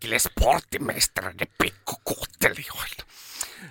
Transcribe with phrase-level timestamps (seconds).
[0.00, 3.04] Kaikille sporttimestareiden pikkukuuttelijoille.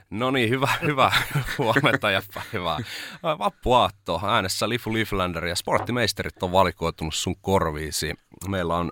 [0.09, 1.11] No niin, hyvä, hyvä
[1.57, 2.77] huomenta ja päivää.
[3.23, 8.13] Vappuaatto äänessä Lifu Leaflander ja sporttimeisterit on valikoitunut sun korviisi.
[8.47, 8.91] Meillä on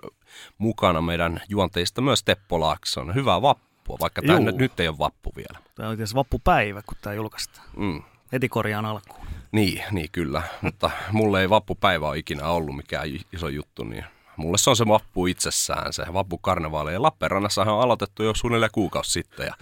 [0.58, 3.14] mukana meidän juonteista myös Teppo Laakson.
[3.14, 5.58] Hyvää vappua, vaikka tämä nyt, nyt ei ole vappu vielä.
[5.74, 7.66] Tämä on tietysti vappupäivä, kun tämä julkaistaan.
[7.76, 8.02] Mm.
[8.32, 9.26] Heti korjaan alkuun.
[9.52, 10.42] Niin, niin kyllä.
[10.62, 14.04] Mutta mulle ei vappupäivä ole ikinä ollut mikään iso juttu, niin
[14.38, 16.92] mulle se on se vappu itsessään, se vappukarnevaali.
[16.92, 19.46] Ja Lappeenrannassahan on aloitettu jo suunnilleen kuukausi sitten.
[19.46, 19.54] Ja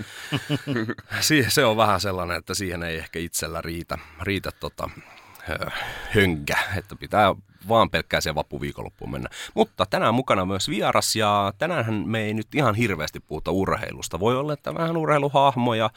[1.48, 4.90] se on vähän sellainen, että siihen ei ehkä itsellä riitä, riitä tota,
[6.14, 7.34] hönkä, että pitää
[7.68, 9.28] vaan pelkkää se vappuviikonloppuun mennä.
[9.54, 14.20] Mutta tänään mukana myös vieras ja tänään me ei nyt ihan hirveästi puhuta urheilusta.
[14.20, 15.90] Voi olla, että vähän urheiluhahmoja,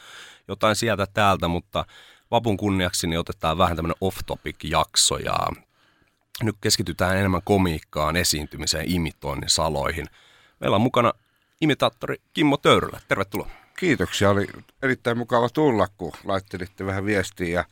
[0.47, 1.85] jotain sieltä täältä, mutta
[2.31, 5.35] vapun kunniaksi niin otetaan vähän tämmöinen off-topic-jakso ja
[6.43, 10.05] nyt keskitytään enemmän komiikkaan, esiintymiseen, imitoinnin saloihin.
[10.59, 11.13] Meillä on mukana
[11.61, 12.99] imitaattori Kimmo Töyrylä.
[13.07, 13.49] Tervetuloa.
[13.79, 14.29] Kiitoksia.
[14.29, 14.47] Oli
[14.83, 17.47] erittäin mukava tulla, kun laittelitte vähän viestiä.
[17.47, 17.65] Ja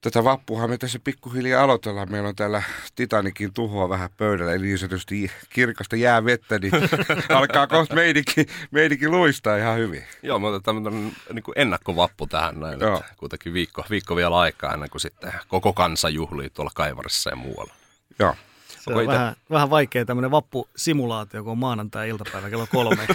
[0.00, 2.10] tätä vappuhan me tässä pikkuhiljaa aloitellaan.
[2.10, 2.62] Meillä on täällä
[2.94, 6.72] Titanikin tuhoa vähän pöydällä, eli niin sanotusti kirkasta jäävettä, niin
[7.28, 10.04] alkaa kohta meidinkin, meidinkin luistaa ihan hyvin.
[10.22, 10.82] Joo, me otetaan
[11.32, 13.02] niin kuin ennakkovappu tähän näin, Joo.
[13.16, 17.77] kuitenkin viikko, viikko vielä aikaa ennen kuin sitten koko kansa juhlii tuolla Kaivarissa ja muualla.
[18.18, 18.34] Joo.
[18.78, 23.06] Se on vähän, vähän vaikea tämmöinen vappusimulaatio, kun on maanantai-iltapäivä kello kolme.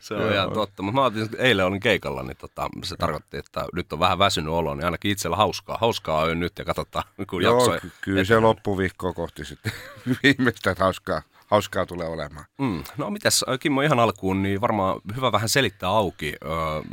[0.00, 0.82] se on ihan totta.
[0.82, 4.18] Mutta mä ajattelin, että eilen olin keikalla, niin tota, se tarkoitti, että nyt on vähän
[4.18, 5.78] väsynyt olo, niin ainakin itsellä hauskaa.
[5.80, 7.88] Hauskaa on nyt ja katsotaan, kun Joo, jakso.
[8.00, 9.72] kyllä se loppuviikko kohti sitten
[10.22, 11.22] viimeistä hauskaa
[11.54, 12.44] hauskaa tulee olemaan.
[12.58, 12.84] Mm.
[12.96, 16.46] No mitäs Kimmo ihan alkuun, niin varmaan hyvä vähän selittää auki ö,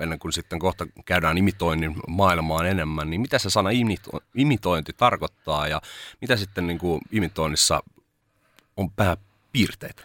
[0.04, 5.68] ennen kuin sitten kohta käydään imitoinnin maailmaan enemmän, niin mitä se sana imito- imitointi tarkoittaa
[5.68, 5.82] ja
[6.22, 7.84] mitä sitten niin kuin imitoinnissa
[8.78, 10.04] on pääpiirteitä?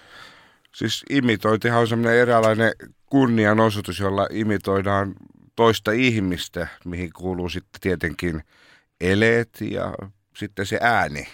[0.72, 2.72] Siis imitointihan on semmoinen eräänlainen
[3.06, 5.15] kunnianosoitus, jolla imitoidaan
[5.56, 8.43] toista ihmistä, mihin kuuluu sitten tietenkin
[9.00, 9.95] eleet ja
[10.37, 11.28] sitten se ääni.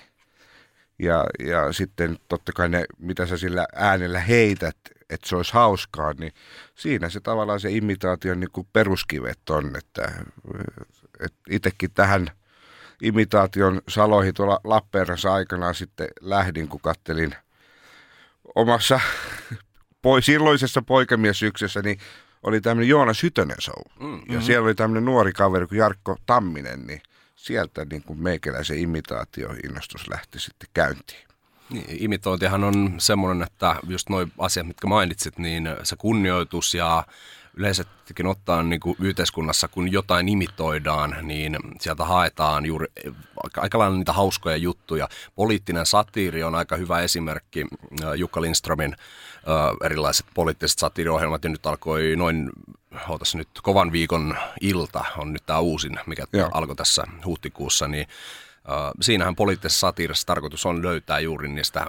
[1.03, 4.77] Ja, ja sitten totta kai ne, mitä sä sillä äänellä heität,
[5.11, 6.33] että se olisi hauskaa, niin
[6.75, 9.77] siinä se tavallaan se imitaation niin kuin peruskivet on.
[9.77, 10.13] Että,
[11.21, 12.31] että itsekin tähän
[13.03, 17.35] imitaation saloihin tuolla Lappeenrannassa aikanaan sitten lähdin, kun kattelin
[18.55, 19.01] omassa
[20.03, 21.99] poi, silloisessa poikamiesyksessä, niin
[22.43, 23.83] oli tämmöinen Joonas Hytönen show.
[24.01, 24.35] Mm-hmm.
[24.35, 27.03] Ja siellä oli tämmöinen nuori kaveri kuin Jarkko Tamminen, niin
[27.43, 31.29] sieltä niin kuin meikäläisen imitaatioinnostus lähti sitten käyntiin.
[31.71, 37.05] Niin, imitointihan on semmoinen, että just noin asiat, mitkä mainitsit, niin se kunnioitus ja
[37.57, 42.87] yleensäkin ottaa niin kuin yhteiskunnassa, kun jotain imitoidaan, niin sieltä haetaan juuri
[43.57, 45.09] aika lailla niitä hauskoja juttuja.
[45.35, 47.67] Poliittinen satiiri on aika hyvä esimerkki.
[48.17, 48.97] Jukka Lindströmin
[49.85, 52.51] erilaiset poliittiset satiiriohjelmat, ja nyt alkoi noin,
[53.09, 56.51] ootas nyt, kovan viikon ilta on nyt tämä uusin, mikä Joo.
[56.53, 58.07] alkoi tässä huhtikuussa, niin
[59.01, 61.87] siinähän poliittisessa satiirissa tarkoitus on löytää juuri niistä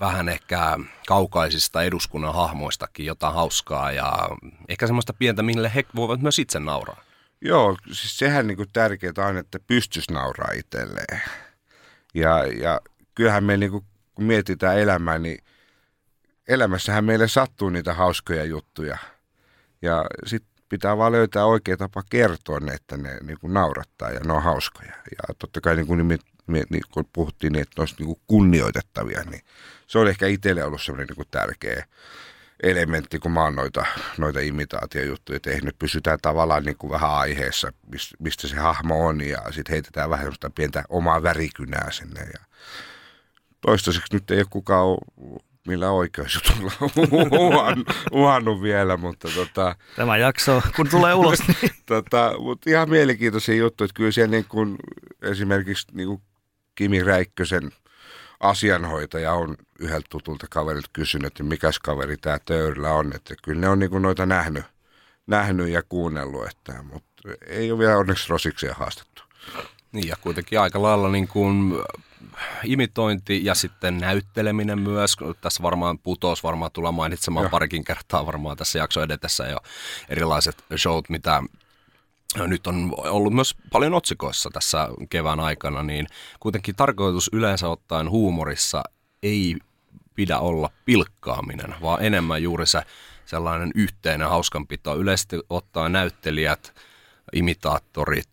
[0.00, 4.28] vähän ehkä kaukaisista eduskunnan hahmoistakin jotain hauskaa ja
[4.68, 7.02] ehkä semmoista pientä, mille he voivat myös itse nauraa.
[7.40, 11.22] Joo, siis sehän niin tärkeää on, että pystyisi nauraa itselleen.
[12.14, 12.80] Ja, ja
[13.14, 13.84] kyllähän me niin kuin,
[14.14, 15.44] kun mietitään elämää, niin
[16.48, 18.98] elämässähän meille sattuu niitä hauskoja juttuja.
[19.84, 24.20] Ja sitten pitää vaan löytää oikea tapa kertoa ne, että ne niin kuin naurattaa ja
[24.20, 24.92] ne on hauskoja.
[25.10, 26.08] Ja totta kai niin kuin,
[26.48, 29.42] niin kun puhuttiin, niin, että ne olisi niin kuin kunnioitettavia, niin
[29.86, 31.86] se on ehkä itselle ollut semmoinen niin kuin tärkeä
[32.62, 33.84] elementti, kun mä oon noita,
[34.18, 35.78] noita imitaatiojuttuja tehnyt.
[35.78, 37.72] Pysytään tavallaan niin kuin vähän aiheessa,
[38.18, 42.20] mistä se hahmo on ja sitten heitetään vähän semmoista pientä omaa värikynää sinne.
[42.20, 42.40] Ja
[43.60, 44.96] toistaiseksi nyt ei ole kukaan
[45.68, 46.72] millä oikeusjutulla
[47.38, 49.76] uhannut, uhannut vielä, mutta tota...
[49.96, 51.38] Tämä jakso, kun tulee ulos.
[51.48, 51.70] Niin...
[51.86, 54.76] tota, mutta ihan mielenkiintoisia juttuja, että kyllä siellä niin kuin,
[55.22, 56.22] esimerkiksi niin kuin
[56.74, 57.70] Kimi Räikkösen
[58.40, 63.68] asianhoitaja on yhdeltä tutulta kaverilta kysynyt, että mikäs kaveri tämä Töyrillä on, että kyllä ne
[63.68, 64.64] on niin kuin noita nähnyt,
[65.26, 69.22] nähnyt ja kuunnellut, että, mutta ei ole vielä onneksi Rosiksia haastettu.
[69.92, 71.72] Niin ja kuitenkin aika lailla niin kuin
[72.64, 75.16] imitointi ja sitten näytteleminen myös.
[75.40, 77.50] Tässä varmaan putous varmaan tulla mainitsemaan Joo.
[77.50, 79.58] parikin kertaa varmaan tässä jakso edetessä jo
[80.08, 81.42] erilaiset showt, mitä
[82.38, 86.06] nyt on ollut myös paljon otsikoissa tässä kevään aikana, niin
[86.40, 88.82] kuitenkin tarkoitus yleensä ottaen huumorissa
[89.22, 89.56] ei
[90.14, 92.82] pidä olla pilkkaaminen, vaan enemmän juuri se
[93.26, 94.96] sellainen yhteinen hauskanpito.
[94.96, 96.74] Yleisesti ottaen näyttelijät,
[97.32, 98.30] imitaattorit,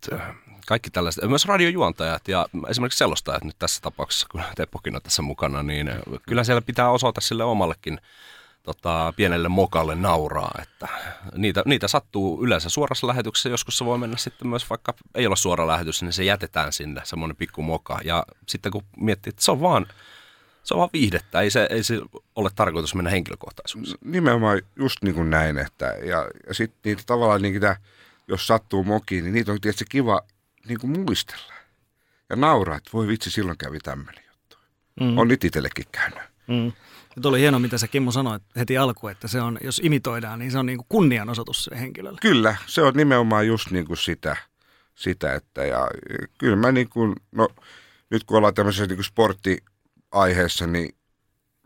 [0.67, 5.63] kaikki tällaiset, myös radiojuontajat ja esimerkiksi selostajat nyt tässä tapauksessa, kun Teppokin on tässä mukana,
[5.63, 5.91] niin
[6.27, 7.99] kyllä siellä pitää osata sille omallekin
[8.63, 10.87] tota, pienelle mokalle nauraa, että
[11.35, 15.35] niitä, niitä sattuu yleensä suorassa lähetyksessä, joskus se voi mennä sitten myös vaikka ei ole
[15.35, 17.99] suora lähetys, niin se jätetään sinne, semmoinen pikku moka.
[18.03, 19.85] Ja sitten kun miettii, että se on vaan,
[20.63, 22.01] se on vaan viihdettä, ei se, ei se
[22.35, 23.97] ole tarkoitus mennä henkilökohtaisuuksiin.
[24.05, 27.77] Nimenomaan just niin kuin näin, että ja, ja sitten niitä tavallaan sitä,
[28.27, 30.21] jos sattuu mokiin, niin niitä on tietysti kiva
[30.67, 31.53] niin kuin muistella.
[32.29, 34.57] Ja nauraa, että voi vitsi, silloin kävi tämmöinen juttu.
[34.99, 35.17] Mm.
[35.17, 36.23] On nyt itsellekin käynyt.
[36.47, 36.71] Mm.
[37.21, 40.51] Tuo oli hieno, mitä sä Kimmo sanoit heti alkuun, että se on, jos imitoidaan, niin
[40.51, 42.19] se on niin kuin kunnianosoitus sille henkilölle.
[42.21, 44.37] Kyllä, se on nimenomaan just niin kuin sitä,
[44.95, 45.77] sitä että ja
[46.09, 47.47] ja kyllä mä niin kuin, no
[48.09, 50.95] nyt kun ollaan tämmöisessä niin kuin sporttiaiheessa, niin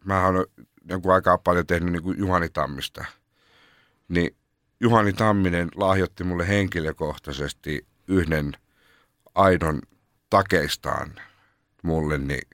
[0.05, 0.45] mä oon
[0.89, 3.05] jonkun aikaa paljon tehnyt niin kuin Juhani Tammista.
[4.07, 4.35] Niin
[4.79, 8.51] Juhani Tamminen lahjoitti mulle henkilökohtaisesti yhden
[9.35, 9.81] aidon
[10.29, 11.15] takeistaan
[11.83, 12.47] mulle, niin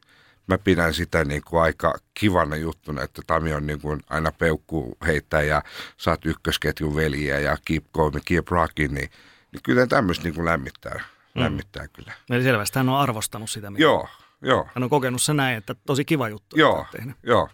[0.47, 4.97] mä pidän sitä niin kuin aika kivana juttuna, että Tami on niin kuin aina peukku
[5.05, 5.63] heittää ja
[5.97, 9.09] saat ykkösketjun veliä ja keep going, keep rocking, niin,
[9.51, 11.03] niin kyllä tämmöistä niin kuin lämmittää,
[11.35, 12.13] lämmittää kyllä.
[12.29, 14.07] Eli selvästi hän on arvostanut sitä, mitä Joo,
[14.41, 16.57] joo, hän on kokenut se näin, että tosi kiva juttu.
[16.57, 16.85] joo,
[17.23, 17.49] joo.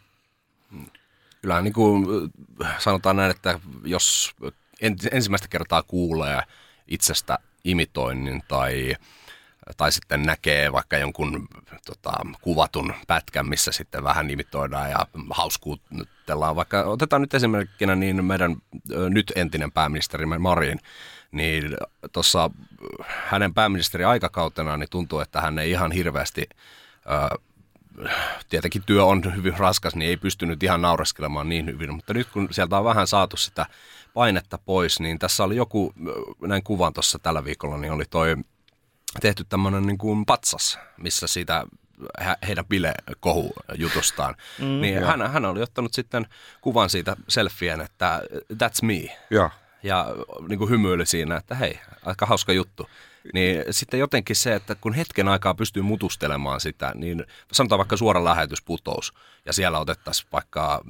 [1.42, 2.06] Kyllä niin kuin
[2.78, 4.36] sanotaan näin, että jos
[4.82, 6.42] en, ensimmäistä kertaa kuulee
[6.88, 8.96] itsestä imitoinnin tai,
[9.78, 11.48] tai sitten näkee vaikka jonkun
[11.86, 12.12] tota,
[12.42, 16.56] kuvatun pätkän, missä sitten vähän imitoidaan ja hauskuutellaan.
[16.56, 18.56] Vaikka otetaan nyt esimerkkinä niin meidän
[18.92, 20.80] ö, nyt entinen pääministerimme Marin,
[21.32, 21.78] niin
[22.12, 22.50] tuossa
[23.08, 27.38] hänen pääministeri aikakautena niin tuntuu, että hän ei ihan hirveästi ö,
[28.50, 32.48] tietenkin työ on hyvin raskas, niin ei pystynyt ihan naureskelemaan niin hyvin, mutta nyt kun
[32.52, 33.66] sieltä on vähän saatu sitä
[34.14, 35.94] painetta pois, niin tässä oli joku,
[36.42, 38.36] näin kuvan tuossa tällä viikolla, niin oli toi
[39.22, 41.66] tehty tämmöinen niin kuin patsas, missä siitä
[42.20, 46.28] hä- heidän bilekohujutustaan, mm, niin hän, hän oli ottanut sitten
[46.62, 48.22] kuvan siitä selfien, että
[48.54, 49.50] that's me, joo.
[49.84, 50.06] ja
[50.48, 52.90] niin kuin hymyili siinä, että hei, aika hauska juttu.
[53.34, 58.24] Niin sitten jotenkin se, että kun hetken aikaa pystyy mutustelemaan sitä, niin sanotaan vaikka suora
[58.24, 59.14] lähetys putous,
[59.46, 60.84] ja siellä otettaisiin vaikka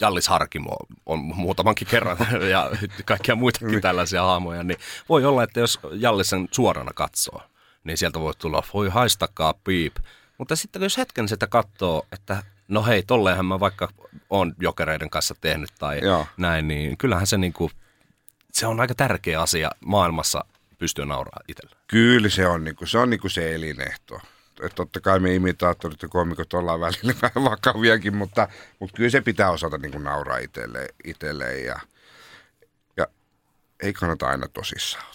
[0.00, 0.76] Jallis Harkimo
[1.06, 2.16] on muutamankin kerran,
[2.50, 2.70] ja
[3.04, 4.78] kaikkia muitakin tällaisia haamoja, niin
[5.08, 7.42] voi olla, että jos Jallis sen suorana katsoo,
[7.84, 9.96] niin sieltä voi tulla, voi haistakaa piip.
[10.38, 13.88] Mutta sitten jos hetken sitä katsoo, että no hei, tolleenhan mä vaikka
[14.30, 16.26] on jokereiden kanssa tehnyt tai Joo.
[16.36, 17.70] näin, niin kyllähän se niinku,
[18.52, 20.44] se on aika tärkeä asia maailmassa
[20.78, 21.76] pystyä nauraa itsellä.
[21.86, 24.20] Kyllä se on, niin kuin, se on niin kuin se elinehto.
[24.62, 28.48] Et totta kai me imitaattorit ja komikot ollaan välillä vähän vakaviakin, mutta,
[28.78, 31.80] mutta kyllä se pitää osata niin kuin nauraa itselleen, itselleen ja,
[32.96, 33.06] ja
[33.82, 35.14] ei kannata aina tosissaan.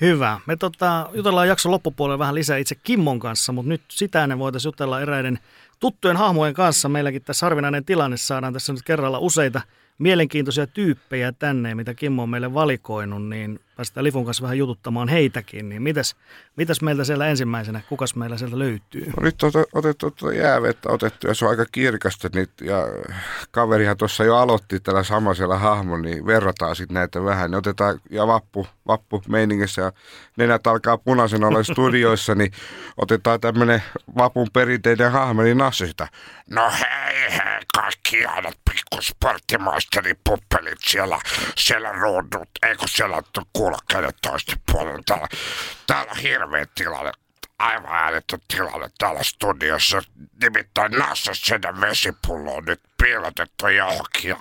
[0.00, 0.40] Hyvä.
[0.46, 4.68] Me tota, jutellaan jakson loppupuolella vähän lisää itse Kimmon kanssa, mutta nyt sitä ennen voitaisiin
[4.68, 5.38] jutella eräiden
[5.80, 6.88] tuttujen hahmojen kanssa.
[6.88, 9.60] Meilläkin tässä harvinainen tilanne saadaan tässä nyt kerralla useita
[9.98, 15.68] mielenkiintoisia tyyppejä tänne, mitä Kimmo on meille valikoinut, niin päästään Lifun kanssa vähän jututtamaan heitäkin.
[15.68, 16.16] Niin mitäs,
[16.56, 19.06] mitäs meiltä siellä ensimmäisenä, kukas meillä sieltä löytyy?
[19.06, 22.76] No nyt on otettu tuota jäävettä otettu ja se on aika kirkasta nyt ja
[23.50, 27.50] kaverihan tuossa jo aloitti tällä samaisella hahmon, niin verrataan sitten näitä vähän.
[27.50, 29.92] Ne otetaan ja vappu, vappu meiningissä ja
[30.36, 32.52] nenät alkaa punaisen olla studioissa, niin
[32.96, 33.82] otetaan tämmöinen
[34.18, 36.08] vapun perinteinen hahmo, niin Nasse sitä.
[36.50, 41.18] No hei hei, kaikki ihanat pikkusporttimaisteri puppelit siellä,
[41.56, 43.24] siellä ruudut, eikö siellä ole
[43.64, 45.02] kuulokkeiden toisten puolella.
[45.06, 45.26] Täällä,
[45.86, 47.12] täällä on hirveä tilanne,
[47.58, 50.02] aivan äänetön tilanne täällä studiossa.
[50.42, 54.36] Nimittäin Nassa sen vesipullo on nyt piilotettu johonkin ja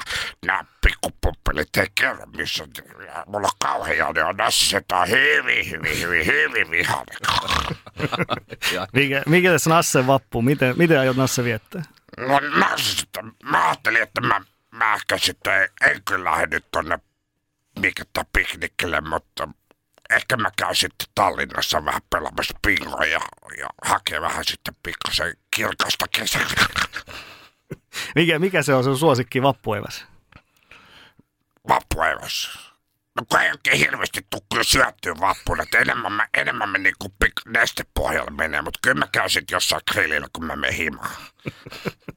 [0.46, 2.68] nämä pikkupuppelit ei kerro missä.
[3.06, 7.18] Ja mulla on kauhean ja Nassa se on hyvin, hyvin, hyvin, hyvin vihainen.
[8.94, 10.42] Mikä, mikä tässä Nasse vappu?
[10.42, 11.84] Miten, miten aiot Nasse viettää?
[12.18, 17.00] No Nassista, mä ajattelin, että mä, mä ehkä sitten en, en kyllä lähde nyt tonne
[17.80, 18.04] mikä
[18.34, 19.50] piknikille, mutta
[20.10, 23.20] ehkä mä käyn sitten Tallinnassa vähän pelaamassa pingoa ja,
[23.58, 26.48] ja hakee vähän sitten pikkasen kirkasta kesää.
[28.16, 30.06] Mikä, mikä se on sun suosikki vappueväs?
[31.70, 32.60] Vappueväs.
[33.16, 37.14] No kun ei oikein hirveästi tuu kyllä syöttyä vappuna, että enemmän mä, enemmän mä niinku
[37.26, 41.12] pik- nestepohjalle menee, mutta kyllä mä käyn sit jossain grillillä, kun mä menen himaan.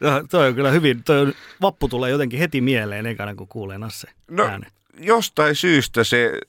[0.00, 3.78] Joo, toi on kyllä hyvin, toi on, vappu tulee jotenkin heti mieleen ekana, kun kuulee
[3.78, 4.70] Nasse No, äänen.
[5.00, 6.40] jostain syystä se,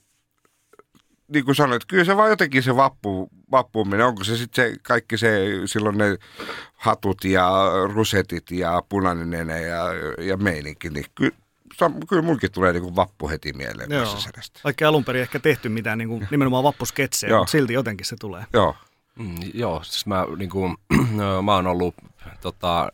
[1.28, 5.18] niin kuin sanoit, kyllä se vaan jotenkin se vappu, vappuminen, onko se sitten se kaikki
[5.18, 6.16] se, silloin ne
[6.74, 7.50] hatut ja
[7.94, 9.84] rusetit ja punainen nenä ja,
[10.18, 11.32] ja meininki, niin kyllä,
[12.08, 14.16] kyllä munkin tulee niin kuin vappu heti mieleen Joo.
[14.64, 18.44] Vaikka alun perin ehkä tehty mitään niin kuin, nimenomaan vappusketsejä, mutta silti jotenkin se tulee.
[18.52, 18.76] Joo,
[19.16, 20.76] Mm, joo, siis mä, niin kuin,
[21.44, 21.94] mä oon ollut
[22.40, 22.92] tota,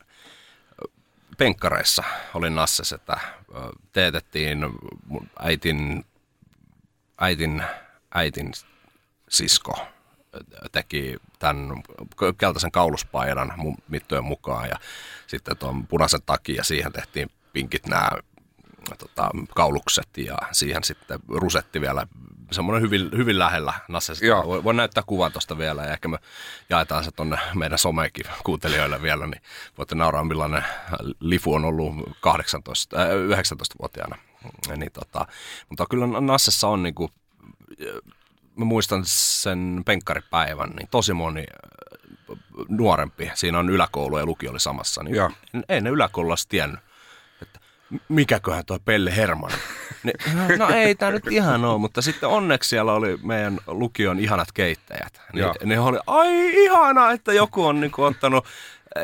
[1.37, 2.02] penkkareissa,
[2.35, 3.19] olin Nasses, että
[3.93, 4.59] teetettiin
[5.38, 6.05] äitin,
[7.21, 7.62] äitin,
[8.14, 8.52] äitin
[9.28, 9.78] sisko.
[10.73, 11.83] Teki tämän
[12.38, 13.52] keltaisen kauluspaidan
[13.88, 14.76] mittojen mukaan ja
[15.26, 18.09] sitten tuon punaisen takia siihen tehtiin pinkit nämä
[18.99, 22.07] tota, kaulukset ja siihen sitten rusetti vielä
[22.50, 24.26] semmoinen hyvin, hyvin lähellä Nasse.
[24.26, 24.47] Joo.
[24.47, 26.19] Voin, voin näyttää kuvan tuosta vielä ja ehkä me
[26.71, 29.43] jaetaan se tuonne meidän someekin kuuntelijoille vielä, niin
[29.78, 30.64] voitte nauraa millainen
[31.21, 34.16] lifu on ollut 18, äh, 19-vuotiaana.
[34.76, 35.26] Niin, tota,
[35.69, 37.11] mutta kyllä Nassessa on niinku,
[38.57, 42.37] mä muistan sen penkkaripäivän, niin tosi moni äh,
[42.69, 45.31] nuorempi, siinä on yläkoulu ja lukio oli samassa, niin Joo.
[45.69, 46.81] ei ne yläkoululla olisi tiennyt,
[48.09, 49.50] mikäköhän toi Pelle Herman.
[50.02, 54.52] Niin, no ei tämä nyt ihan ole, mutta sitten onneksi siellä oli meidän lukion ihanat
[54.52, 55.21] keittäjät.
[55.33, 58.45] Niin, ne oli, ai ihana, että joku on niinku ottanut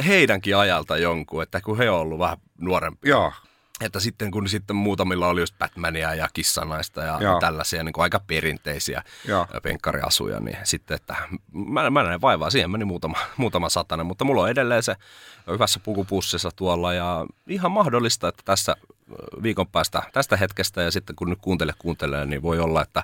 [0.07, 3.09] heidänkin ajalta jonkun, että kun he on ollut vähän nuorempi.
[3.09, 3.33] joo,
[3.81, 7.41] Että sitten kun sitten muutamilla oli just Batmania ja kissanaista ja Joo.
[7.41, 9.47] tällaisia niin kuin aika perinteisiä Joo.
[9.63, 11.17] penkkariasuja, niin sitten, että
[11.53, 14.97] mä, mä näin vaivaa, siihen meni muutama, muutama satanen, mutta mulla on edelleen se
[15.51, 18.77] hyvässä pukupussissa tuolla ja ihan mahdollista, että tässä
[19.43, 23.03] viikon päästä tästä hetkestä ja sitten kun nyt kuuntele kuuntelee, niin voi olla, että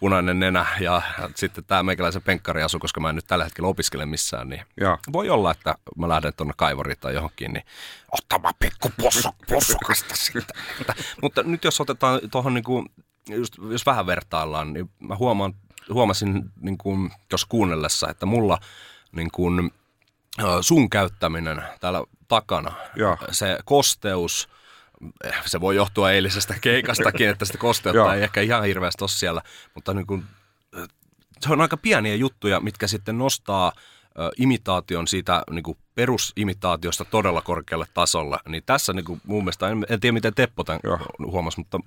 [0.00, 1.02] punainen nenä ja
[1.34, 4.98] sitten tämä meikäläisen penkkariasu, koska mä en nyt tällä hetkellä opiskele missään, niin joo.
[5.12, 7.64] voi olla, että mä lähden tuonne kaivariin tai johonkin, niin
[8.12, 10.54] Ottama pikku possu, possukasta siitä.
[10.78, 12.86] Mutta, mutta nyt jos otetaan tuohon, niin kuin,
[13.28, 15.54] just, jos vähän vertaillaan, niin mä huomaan,
[15.92, 18.58] huomasin niin kuin, jos kuunnellessa, että mulla
[19.12, 19.70] niin kuin,
[20.60, 23.16] sun käyttäminen täällä takana, Joo.
[23.30, 24.48] se kosteus,
[25.24, 29.42] eh, se voi johtua eilisestä keikastakin, että sitä kosteutta ei ehkä ihan hirveästi ole siellä,
[29.74, 30.24] mutta niin kuin,
[30.76, 30.86] ö,
[31.40, 33.72] se on aika pieniä juttuja, mitkä sitten nostaa
[34.36, 38.38] imitaation siitä niin kuin perusimitaatiosta todella korkealle tasolle.
[38.48, 40.98] Niin tässä niin kuin, mun mielestä, en, en tiedä miten Teppo tämän Joo.
[41.18, 41.80] huomasi, mutta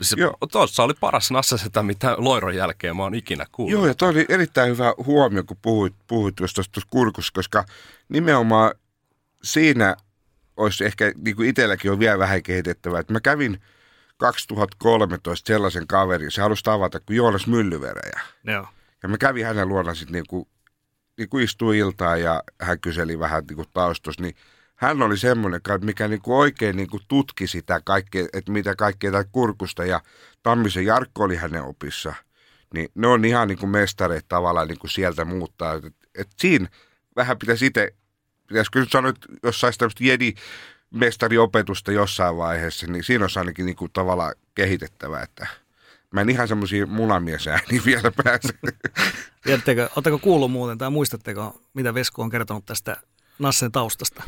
[0.00, 0.36] se, Joo.
[0.52, 3.72] tuossa oli paras nassasetä, mitä Loiron jälkeen mä oon ikinä kuullut.
[3.72, 7.64] Joo, ja toi oli erittäin hyvä huomio, kun puhuit, puhuit tuosta tuosta kurkusta, koska
[8.08, 8.72] nimenomaan
[9.42, 9.96] siinä
[10.56, 13.60] olisi ehkä, niin kuin itselläkin on vielä vähän kehitettävää, että mä kävin
[14.16, 18.20] 2013 sellaisen kaverin, se halusi tavata kuin Joonas Myllyverejä.
[18.44, 18.66] Joo.
[19.02, 20.48] Ja mä kävin hänen luona sitten niin kuin,
[21.18, 24.34] niin kuin istui iltaan ja hän kyseli vähän niin kuin taustus, niin
[24.76, 29.12] hän oli semmoinen, mikä niin kuin oikein niin kuin tutki sitä kaikkea, että mitä kaikkea
[29.12, 30.00] tätä kurkusta ja
[30.42, 32.14] Tammisen Jarkko oli hänen opissa.
[32.74, 35.74] Niin ne on ihan niin kuin mestareet tavallaan niin kuin sieltä muuttaa.
[35.74, 36.68] Et, et siinä
[37.16, 37.94] vähän pitäisi itse,
[38.46, 40.34] pitäisikö nyt sanoa, että jos saisi tämmöistä jedi
[40.90, 45.46] mestariopetusta jossain vaiheessa, niin siinä olisi ainakin niin kuin tavallaan kehitettävää, että
[46.12, 48.48] mä en ihan semmoisia munamiesääniä vielä pääse.
[49.42, 52.96] Tiedättekö, oletteko kuullut muuten tai muistatteko, mitä Vesku on kertonut tästä
[53.38, 54.22] Nassen taustasta?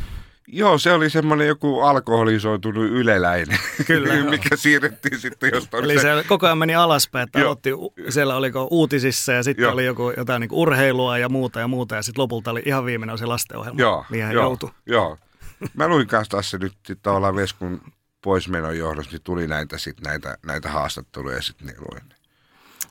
[0.53, 4.31] Joo, se oli semmoinen joku alkoholisoitunut yleläinen, Kyllä, joo.
[4.31, 5.85] mikä siirrettiin sitten jostain.
[5.85, 9.73] Eli se koko ajan meni alaspäin, että aloitti, u- siellä oliko uutisissa ja sitten Joo.
[9.73, 13.19] oli joku, jotain niin urheilua ja muuta ja muuta ja sitten lopulta oli ihan viimeinen
[13.19, 14.71] se lastenohjelma, Joo, mihin hän joo, joutui.
[14.87, 15.19] joo.
[15.75, 17.81] Mä luin kanssa tässä nyt tavallaan Veskun
[18.25, 22.03] poismenon johdosta, niin tuli näitä, sit, näitä, näitä haastatteluja ja sitten niin luin.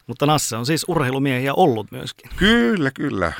[0.08, 2.30] Mutta Nasse on siis urheilumiehiä ollut myöskin.
[2.38, 3.34] Kyllä, kyllä.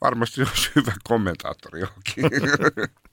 [0.00, 2.24] Varmasti olisi hyvä kommentaattori johonkin.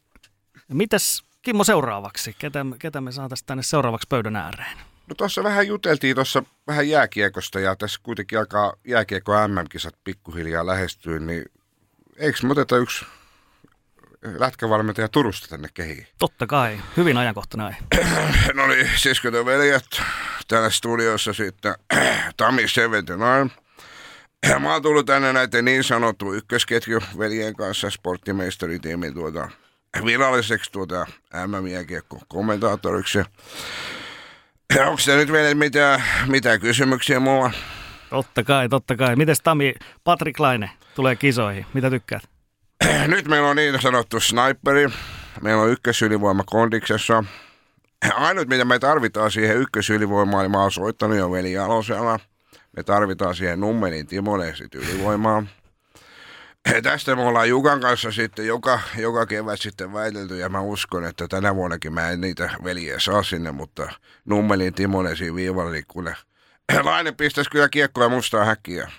[0.73, 2.35] Mitäs Kimmo seuraavaksi?
[2.39, 4.77] Ketä, ketä me saataisiin tänne seuraavaksi pöydän ääreen?
[5.07, 11.19] No tuossa vähän juteltiin tuossa vähän jääkiekosta ja tässä kuitenkin alkaa jääkiekko MM-kisat pikkuhiljaa lähestyä,
[11.19, 11.45] niin
[12.17, 13.05] eikö me oteta yksi
[14.39, 16.07] lätkävalmentaja Turusta tänne kehiin?
[16.19, 17.79] Totta kai, hyvin ajankohtainen aihe.
[18.53, 20.01] No niin, siskot ja veljet,
[20.47, 21.75] täällä studiossa sitten
[22.37, 23.63] Tami 79.
[24.59, 29.49] Mä oon tullut tänne näiden niin sanottu ykkösketju veljen kanssa sporttimestaritiimin tuota,
[30.05, 31.05] viralliseksi tuota
[31.47, 33.17] MM-jääkiekko kommentaattoriksi.
[34.75, 37.51] Ja Onko se nyt vielä mitään, mitään kysymyksiä mulla?
[38.09, 39.15] Totta kai, totta kai.
[39.15, 39.73] Mites Tami,
[40.03, 41.65] Patrik Laine tulee kisoihin?
[41.73, 42.23] Mitä tykkäät?
[43.07, 44.89] Nyt meillä on niin sanottu sniperi.
[45.41, 47.23] Meillä on ykkösylivoima kondiksessa.
[48.15, 52.19] ainut mitä me tarvitaan siihen ykkösylivoimaan, niin mä oon soittanut jo veli Jalosella.
[52.77, 55.37] Me tarvitaan siihen Nummelin Timolle sit ylivoimaa.
[55.37, 55.62] Ja
[56.83, 61.27] tästä me ollaan Jukan kanssa sitten joka, joka kevät sitten väitelty ja mä uskon, että
[61.27, 63.91] tänä vuonnakin mä en niitä veljiä saa sinne, mutta
[64.25, 66.15] Nummelin Timonen siinä viivalla, niin kyllä
[66.83, 68.91] Laine pistäisi kyllä kiekkoa mustaa häkkiä.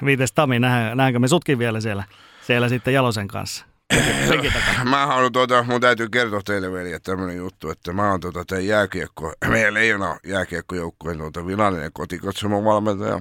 [0.00, 2.04] Mites Tami, nähdäänkö me sutkin vielä siellä,
[2.46, 3.64] siellä sitten Jalosen kanssa?
[4.90, 8.44] Mä haluan, tuota, mun täytyy kertoa teille veli, että tämmönen juttu, että mä oon tuota,
[8.44, 13.20] tämän jääkiekko, meidän leijona jääkiekkojoukkueen tuota, virallinen kotikatsomon valmentaja.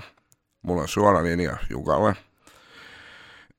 [0.61, 2.15] Mulla on suora linja Jukalle.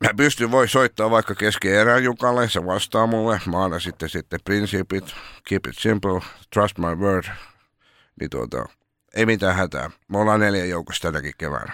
[0.04, 3.40] Mä pystyn, voi soittaa vaikka kesken erään Jukalle, se vastaa mulle.
[3.46, 5.14] Mä annan sitten, sitten prinsipit,
[5.48, 6.20] keep it simple,
[6.52, 7.24] trust my word.
[8.20, 8.64] Niin tuota,
[9.14, 9.90] ei mitään hätää.
[10.08, 11.72] Me ollaan neljä joukossa tänäkin keväänä.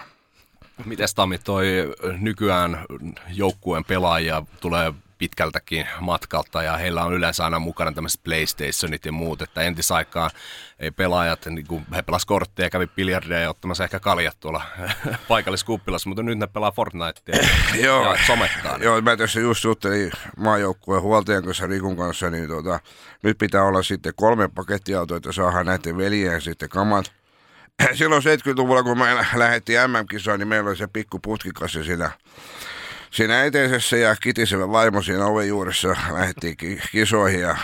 [0.85, 2.85] Mites Tami, toi nykyään
[3.33, 9.41] joukkueen pelaajia tulee pitkältäkin matkalta ja heillä on yleensä aina mukana tämmöiset PlayStationit ja muut,
[9.41, 10.31] että entisaikaan
[10.79, 14.63] ei pelaajat, niin kuin he pelas kortteja, kävi biljardia ja ottamassa ehkä kaljat tuolla
[15.27, 17.39] paikalliskuppilassa, mutta nyt ne pelaa Fortnitea
[17.83, 18.03] Joo.
[18.03, 18.77] ja somettaa.
[18.77, 22.79] Joo, mä tässä just juttelin maajoukkueen huoltajan kanssa Rikun kanssa, niin tota,
[23.23, 27.11] nyt pitää olla sitten kolme pakettiautoa, että saadaan näiden veljeen sitten kamat.
[27.97, 32.11] Silloin 70-luvulla, kun me lähdettiin MM-kisoon, niin meillä oli se pikku putkikassi siinä,
[33.15, 35.87] siinä eteisessä ja kitisevä vaimo siinä oven juuressa.
[35.87, 37.57] Lähdettiin ki- kisoihin ja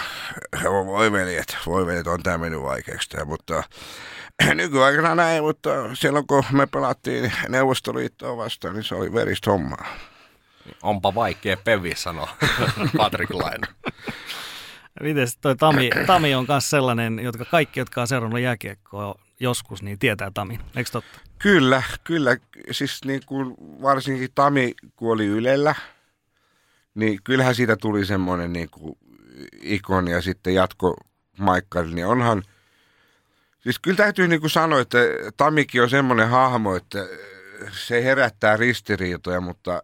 [0.64, 3.64] voi veljet, voi veljet, on tämä mennyt vaikeaksi tää, mutta
[4.56, 9.86] nykyaikana näin, mutta silloin kun me pelattiin Neuvostoliittoa vastaan, niin se oli veristä hommaa.
[10.82, 12.30] Onpa vaikea pevi, sanoo
[12.98, 13.68] Patrick Laine.
[15.02, 20.00] Mites toi Tami, Tami on myös sellainen, jotka kaikki, jotka on seurannut jääkiekkoa joskus, niin
[20.00, 20.60] tietää Tami.
[20.76, 21.31] Eikö totta?
[21.42, 22.38] Kyllä, kyllä.
[22.72, 25.76] Siis niin kuin varsinkin Tami kuoli Ylellä,
[26.96, 28.98] niin kyllähän siitä tuli semmoinen niin kuin
[29.62, 30.96] ikoni ja sitten jatko
[31.38, 32.44] Maikkari, niin onhan,
[33.60, 34.98] siis kyllä täytyy niin kuin sanoa, että
[35.38, 37.08] Tamikin on semmoinen hahmo, että
[37.72, 39.84] se herättää ristiriitoja, mutta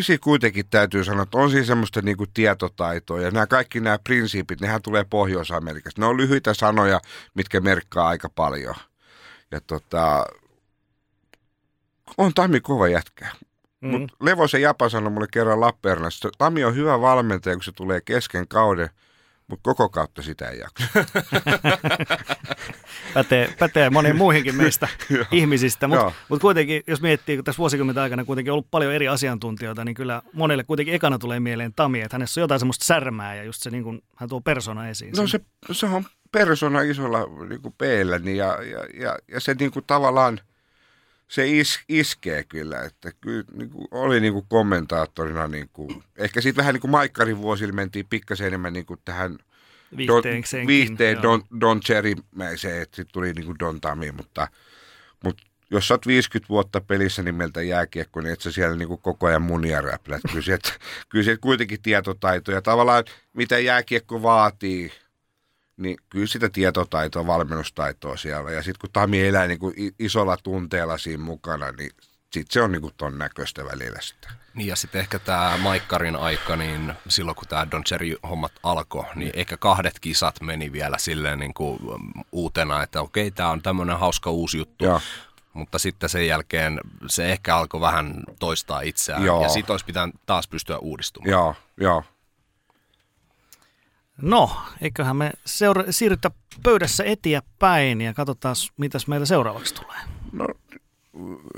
[0.00, 3.98] siinä kuitenkin täytyy sanoa, että on siinä semmoista niin kuin tietotaitoa ja nämä kaikki nämä
[3.98, 6.00] prinsiipit, nehän tulee Pohjois-Amerikasta.
[6.00, 7.00] Ne on lyhyitä sanoja,
[7.34, 8.74] mitkä merkkaa aika paljon.
[9.50, 10.26] Ja tota,
[12.18, 13.28] on Tami kova jätkä.
[13.80, 13.90] Mm.
[13.90, 18.00] Mut Levosen Japa sanoi mulle kerran Lappeenrannassa, että Tami on hyvä valmentaja, kun se tulee
[18.00, 18.88] kesken kauden,
[19.46, 20.84] mutta koko kautta sitä ei jaksa.
[23.14, 24.88] Pätee, pätee moniin muihinkin meistä
[25.30, 29.08] ihmisistä, mutta mut kuitenkin, jos miettii, kun tässä vuosikymmenten aikana kuitenkin on ollut paljon eri
[29.08, 33.34] asiantuntijoita, niin kyllä monelle kuitenkin ekana tulee mieleen Tami, että hänessä on jotain semmoista särmää
[33.34, 35.12] ja just se, niin kuin, hän tuo persona esiin.
[35.16, 35.40] No se,
[35.72, 39.84] se on persona isolla niin kuin peellä, niin ja, ja, ja, ja se niin kuin
[39.86, 40.40] tavallaan,
[41.32, 46.40] se is, iskee kyllä, että kyllä niin kuin oli niin kuin kommentaattorina, niin kuin, ehkä
[46.40, 49.38] sitten vähän niin kuin Maikkarin vuosilla mentiin pikkasen enemmän niin kuin tähän
[50.06, 50.22] Don,
[50.66, 51.22] viihteen.
[51.22, 54.48] Don, Don Cherry-mäiseen, että sitten tuli niin kuin Don Tami, mutta,
[55.24, 59.00] mutta jos sä oot 50 vuotta pelissä nimeltä jääkiekko, niin et sä siellä niin kuin
[59.00, 60.22] koko ajan munia räplät.
[60.30, 60.58] Kyllä se,
[61.08, 64.92] kyllä se kuitenkin tietotaito ja tavallaan mitä jääkiekko vaatii,
[65.82, 68.50] niin kyllä sitä tietotaitoa, valmennustaitoa siellä.
[68.50, 71.90] Ja sitten kun Tami elää niin kuin isolla tunteella siinä mukana, niin
[72.32, 74.28] sitten se on niin kuin ton näköistä välillä sitä.
[74.54, 79.32] Niin ja sitten ehkä tämä Maikkarin aika, niin silloin kun tämä Don Cherry-hommat alkoi, niin
[79.34, 81.78] ehkä kahdet kisat meni vielä silleen niin kuin
[82.32, 84.84] uutena, että okei, tämä on tämmöinen hauska uusi juttu.
[84.84, 85.00] Joo.
[85.52, 89.24] Mutta sitten sen jälkeen se ehkä alkoi vähän toistaa itseään.
[89.24, 89.42] Joo.
[89.42, 91.30] Ja sitten olisi pitänyt taas pystyä uudistumaan.
[91.30, 92.04] Joo, joo.
[94.22, 96.30] No, eiköhän me seura- siirrytä
[96.62, 99.98] pöydässä eteenpäin ja katsotaan, mitäs meillä seuraavaksi tulee.
[100.32, 100.46] No,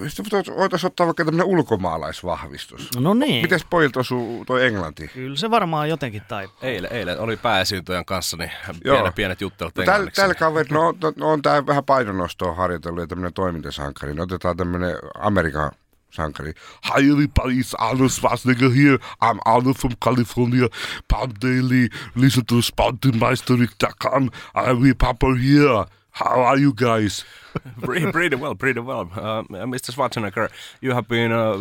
[0.08, 2.90] sitten voitaisiin ottaa vaikka tämmöinen ulkomaalaisvahvistus.
[3.00, 5.08] No niin, Mites pojilta osuu toi englanti?
[5.08, 6.56] kyllä se varmaan jotenkin taipuu.
[6.62, 8.50] Eilen, eilen oli pääesiintyjän kanssa niin
[8.84, 8.96] Joo.
[8.96, 13.00] pienet, pienet juttelut No, tällä täl kaverilla, no, no, no, on tää vähän painonnostoa harjoitellut
[13.00, 14.14] ja tämmöinen toimintasankari.
[14.14, 15.70] No, otetaan tämmöinen Amerikan
[16.14, 16.54] sankari.
[16.84, 18.98] Hi everybody, it's Arnold Schwarzenegger here.
[19.20, 20.68] I'm Arnold from California.
[21.08, 21.90] Pound Daily.
[22.14, 24.30] Listen to SpoutMeisterik.com.
[24.54, 25.86] I'm Papa here.
[26.12, 27.24] How are you guys?
[27.82, 29.10] pretty, pretty well, pretty well.
[29.12, 29.92] Uh, Mr.
[29.92, 30.50] Schwarzenegger,
[30.80, 31.56] you have been a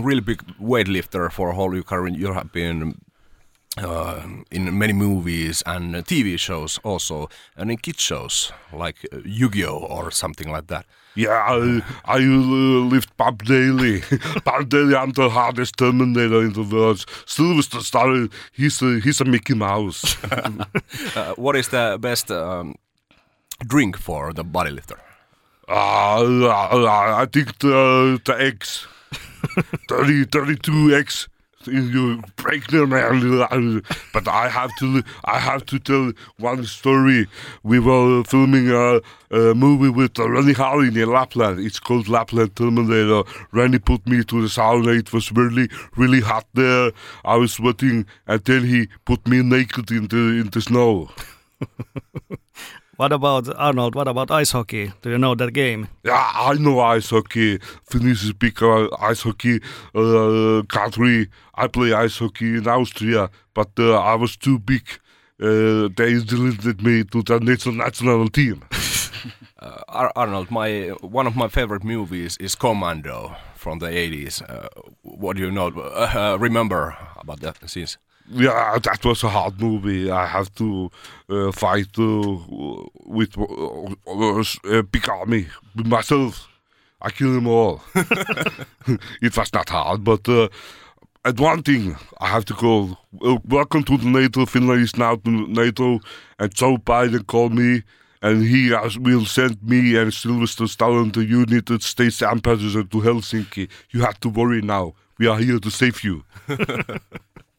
[0.00, 2.14] really big weightlifter for a whole your career.
[2.14, 2.98] You have been
[3.78, 9.78] uh, in many movies and TV shows also, and in kids shows like uh, Yu-Gi-Oh
[9.78, 10.86] or something like that.
[11.14, 14.02] Yeah, I, I uh, lift Bob Daly.
[14.44, 17.04] Bob Daly, I'm the hardest Terminator in the world.
[17.26, 20.16] Sylvester Stallone, he's a, he's a Mickey Mouse.
[21.16, 22.74] Uh, what is the best um,
[23.66, 24.98] drink for the bodylifter?
[25.68, 28.86] Uh, I think the, the eggs.
[29.88, 31.28] 30, 32 eggs.
[31.66, 37.26] You break them, but I have to I have to tell one story.
[37.62, 41.60] We were filming a, a movie with Rennie Harley in Lapland.
[41.60, 43.24] It's called Lapland Terminator.
[43.52, 44.98] Rennie put me to the sauna.
[44.98, 46.92] It was really really hot there.
[47.24, 51.10] I was sweating, then he put me naked in the in the snow.
[53.00, 53.94] What about Arnold?
[53.94, 54.92] What about ice hockey?
[55.00, 55.88] Do you know that game?
[56.04, 57.58] Yeah, I know ice hockey.
[57.88, 59.62] Finnish is big uh, ice hockey
[59.94, 61.30] uh, country.
[61.54, 64.82] I play ice hockey in Austria, but uh, I was too big.
[65.42, 68.62] Uh, they deleted me to the national national team.
[69.62, 74.40] Uh, Ar- Arnold, my one of my favorite movies is Commando from the 80s.
[74.48, 74.68] Uh,
[75.02, 75.66] what do you know?
[75.68, 77.98] Uh, remember about that scenes?
[78.32, 80.10] Yeah, that was a hard movie.
[80.10, 80.90] I have to
[81.28, 82.36] uh, fight uh,
[83.04, 86.48] with uh, uh, big army with myself.
[87.02, 87.82] I kill them all.
[89.22, 90.48] it was not hard, but uh,
[91.24, 92.98] at one thing I have to go.
[93.24, 94.46] Uh, welcome to the NATO.
[94.46, 96.00] Finland is now to NATO,
[96.38, 97.82] and Joe Biden called me,
[98.22, 103.68] and he has, will send me and Sylvester Stallone, the United States ambassador to Helsinki.
[103.90, 104.94] You have to worry now.
[105.18, 106.24] We are here to save you.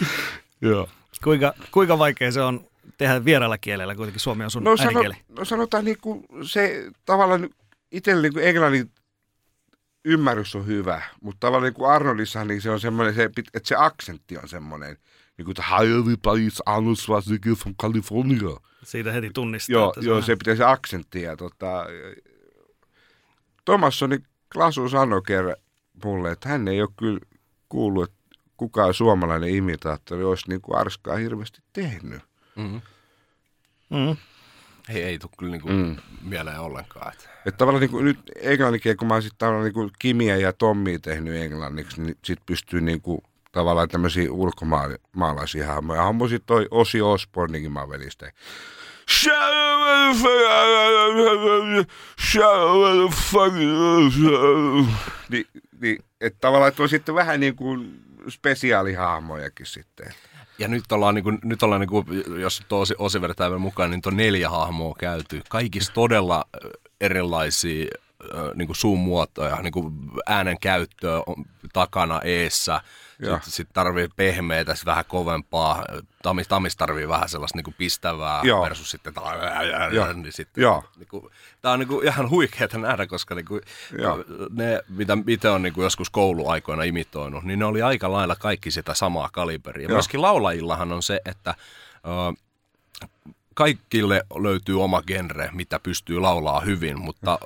[0.64, 0.88] yeah.
[1.24, 2.66] Kuinka, kuinka vaikea se on
[2.98, 7.48] tehdä vieraalla kielellä, kuitenkin suomi on sun No, sano, no sanotaan niin kuin se tavallaan
[7.92, 8.90] itselle niin kuin englannin
[10.04, 13.74] ymmärrys on hyvä, mutta tavallaan niin kuin Arnoldissa niin se on semmoinen, se, että se
[13.78, 14.96] aksentti on semmoinen,
[15.38, 18.56] niin kuin hi everybody, it's Arnold Schwarzenegger from California.
[18.84, 19.72] Siitä heti tunnistaa.
[19.72, 21.86] Joo, että joo on- se pitää se aksentti ja tota,
[23.64, 24.18] Tomassoni
[24.52, 25.56] Klasu sanoi kerran
[26.04, 27.20] mulle, että hän ei ole kyllä
[27.68, 28.16] kuullut, että
[28.60, 32.22] kukaan suomalainen imitaattori olisi niin kuin Arskaa hirveästi tehnyt.
[32.56, 32.80] Mm-hmm.
[33.90, 34.16] Mm.
[34.88, 35.74] Ei, ei tule kyllä niinku Mm.
[35.74, 35.96] mm.
[36.22, 37.12] mieleen ollenkaan.
[37.12, 37.30] Että.
[37.46, 40.52] Että tavallaan niin kuin nyt englanninkin, kun mä oon sitten tavallaan niin kuin Kimiä ja
[40.52, 43.20] Tommia tehnyt englanniksi, niin sit pystyy niin kuin
[43.52, 46.02] tavallaan tämmöisiä ulkomaalaisia hahmoja.
[46.02, 48.32] Hahmo sit toi Osi Osborninkin mä velistä.
[55.28, 55.46] Niin,
[55.80, 60.06] niin että tavallaan että on sitten vähän niin kuin spesiaalihahmojakin sitten.
[60.58, 62.04] Ja nyt ollaan, niinku, nyt ollaan niinku,
[62.40, 62.94] jos tuo osi,
[63.58, 65.42] mukaan, niin on neljä hahmoa käyty.
[65.48, 66.44] Kaikissa todella
[67.00, 67.86] erilaisia
[68.34, 69.92] ö, niinku suun muotoja, niinku
[70.26, 72.80] äänen käyttöä on takana, eessä.
[73.20, 75.84] Sitten sit tarvii pehmeitä, sit vähän kovempaa.
[76.22, 78.62] Tamis, tamis tarvii vähän sellaista niinku pistävää Joo.
[78.62, 79.22] versus sitten tää,
[79.92, 80.12] Joo.
[80.12, 80.84] niin sitten, Joo.
[80.96, 81.30] Niinku,
[81.62, 83.60] tää on niinku ihan huikeeta nähdä, koska niinku,
[83.98, 84.24] Joo.
[84.50, 88.94] ne, mitä itse on niinku joskus kouluaikoina imitoinut, niin ne oli aika lailla kaikki sitä
[88.94, 89.88] samaa kaliberia.
[89.88, 89.92] Joo.
[89.92, 91.54] Myöskin laulajillahan on se, että
[91.94, 92.42] ö,
[93.54, 97.38] kaikille löytyy oma genre, mitä pystyy laulaa hyvin, mutta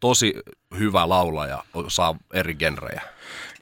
[0.00, 0.34] tosi
[0.78, 3.02] hyvä laulaja saa eri genrejä.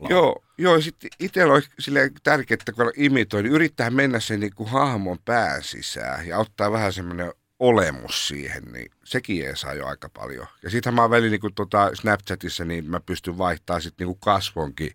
[0.09, 4.69] Joo, joo sitten itsellä on sille tärkeää, kun imitoi, niin yrittää mennä sen niin kuin
[4.69, 10.09] hahmon pään sisään ja ottaa vähän semmoinen olemus siihen, niin sekin ei saa jo aika
[10.09, 10.47] paljon.
[10.63, 14.91] Ja sitten mä välillä niin kuin tota Snapchatissa, niin mä pystyn vaihtamaan sitten niin kasvonkin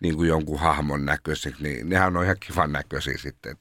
[0.00, 3.52] niin kuin jonkun hahmon näköiseksi, niin nehän on ihan kivan näköisiä sitten.
[3.52, 3.60] Et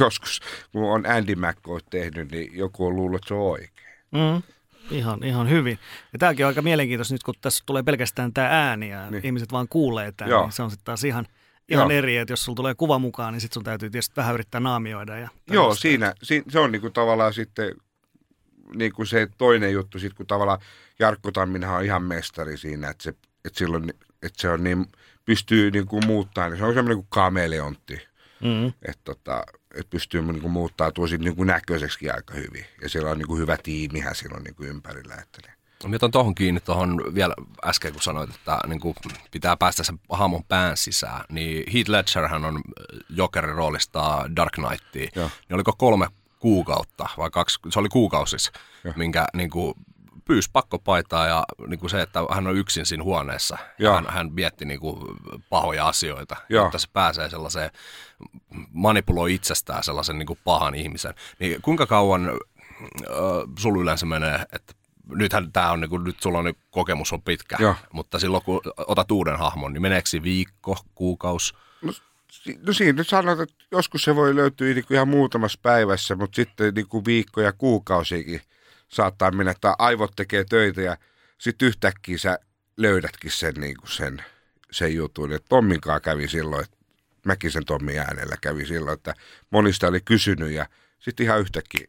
[0.00, 0.40] joskus,
[0.72, 3.70] kun on Andy McCoy tehnyt, niin joku on luullut, että se on oikein.
[4.10, 4.42] Mm.
[4.90, 5.78] Ihan, ihan hyvin.
[6.12, 9.26] Ja tämäkin on aika mielenkiintoista nyt, kun tässä tulee pelkästään tämä ääni ja niin.
[9.26, 10.42] Ihmiset vaan kuulee tämän, Joo.
[10.42, 11.26] niin se on sitten taas ihan,
[11.68, 11.98] ihan Joo.
[11.98, 15.18] eri, että jos sulla tulee kuva mukaan, niin sitten sun täytyy tietysti vähän yrittää naamioida.
[15.18, 17.74] Ja Joo, siinä, si, se on niinku tavallaan sitten
[18.74, 20.58] niinku se toinen juttu, sit kun tavallaan
[20.98, 23.10] Jarkko Tamminenhan on ihan mestari siinä, että se,
[23.44, 23.90] että silloin,
[24.22, 24.86] että se on niin,
[25.24, 28.00] pystyy niinku muuttaa, niin se on semmoinen kuin kameleontti,
[28.40, 28.66] Mm.
[28.66, 32.66] että tota, et pystyy niinku muuttaa tuo sit niinku näköiseksi aika hyvin.
[32.82, 35.14] Ja siellä on niinku hyvä tiimihän silloin niinku ympärillä.
[35.14, 35.52] Että ne.
[35.88, 38.94] Mä otan tuohon kiinni tuohon vielä äsken, kun sanoit, että niin kuin
[39.30, 42.60] pitää päästä sen hahmon pään sisään, niin Heath Ledgerhän on
[43.08, 45.10] Jokerin roolista Dark Knightia.
[45.14, 46.08] Niin oliko kolme
[46.38, 48.52] kuukautta vai kaksi, se oli kuukausis,
[48.84, 48.94] Joo.
[48.96, 49.74] minkä niin kuin,
[50.24, 53.58] pyysi pakkopaitaa ja niin kuin se, että hän on yksin siinä huoneessa.
[53.78, 55.16] Ja hän, hän mietti niin kuin,
[55.50, 56.64] pahoja asioita, Joo.
[56.64, 57.70] jotta se pääsee sellaiseen,
[58.72, 61.14] manipuloi itsestään sellaisen niin kuin pahan ihmisen.
[61.38, 62.34] Niin kuinka kauan äh,
[63.58, 64.74] sulla yleensä menee, että
[65.14, 67.74] nythän tämä on, niin kuin, nyt sulla on, kokemus on pitkä, Joo.
[67.92, 71.54] mutta silloin kun otat uuden hahmon, niin meneekö viikko, kuukaus?
[72.30, 76.16] Si- No siinä nyt sanotaan, että joskus se voi löytyä niin kuin ihan muutamassa päivässä,
[76.16, 78.40] mutta sitten niin kuin viikko ja kuukausikin
[78.92, 80.96] saattaa mennä, että aivot tekee töitä ja
[81.38, 82.38] sitten yhtäkkiä sä
[82.76, 84.24] löydätkin sen, niin kuin sen,
[84.70, 85.32] sen jutun.
[85.32, 86.76] Et Tomminkaan kävi silloin, että
[87.26, 89.14] mäkin sen Tommin äänellä kävi silloin, että
[89.50, 90.66] monista oli kysynyt ja
[90.98, 91.86] sitten ihan yhtäkkiä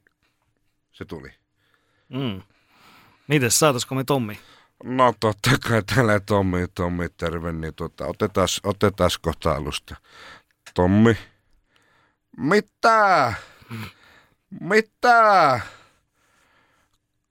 [0.92, 1.34] se tuli.
[2.10, 2.42] Mm.
[3.28, 4.40] Mites, saataisiko me Tommi?
[4.84, 9.96] No totta kai täällä Tommi, Tommi, terve, niin tota, otetaan, otetaan kohta alusta.
[10.74, 11.18] Tommi.
[12.38, 13.34] Mitä?
[14.60, 15.60] Mitä?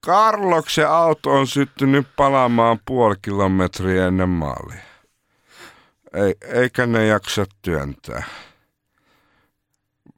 [0.05, 4.81] Karloksen auto on syttynyt palaamaan puoli kilometriä ennen maalia.
[6.13, 8.23] Ei, eikä ne jaksa työntää.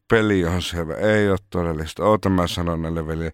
[0.08, 0.93] Peli on selvä.
[0.93, 2.04] Ei ole todellista.
[2.04, 3.34] Oota mä sanon näille veljille.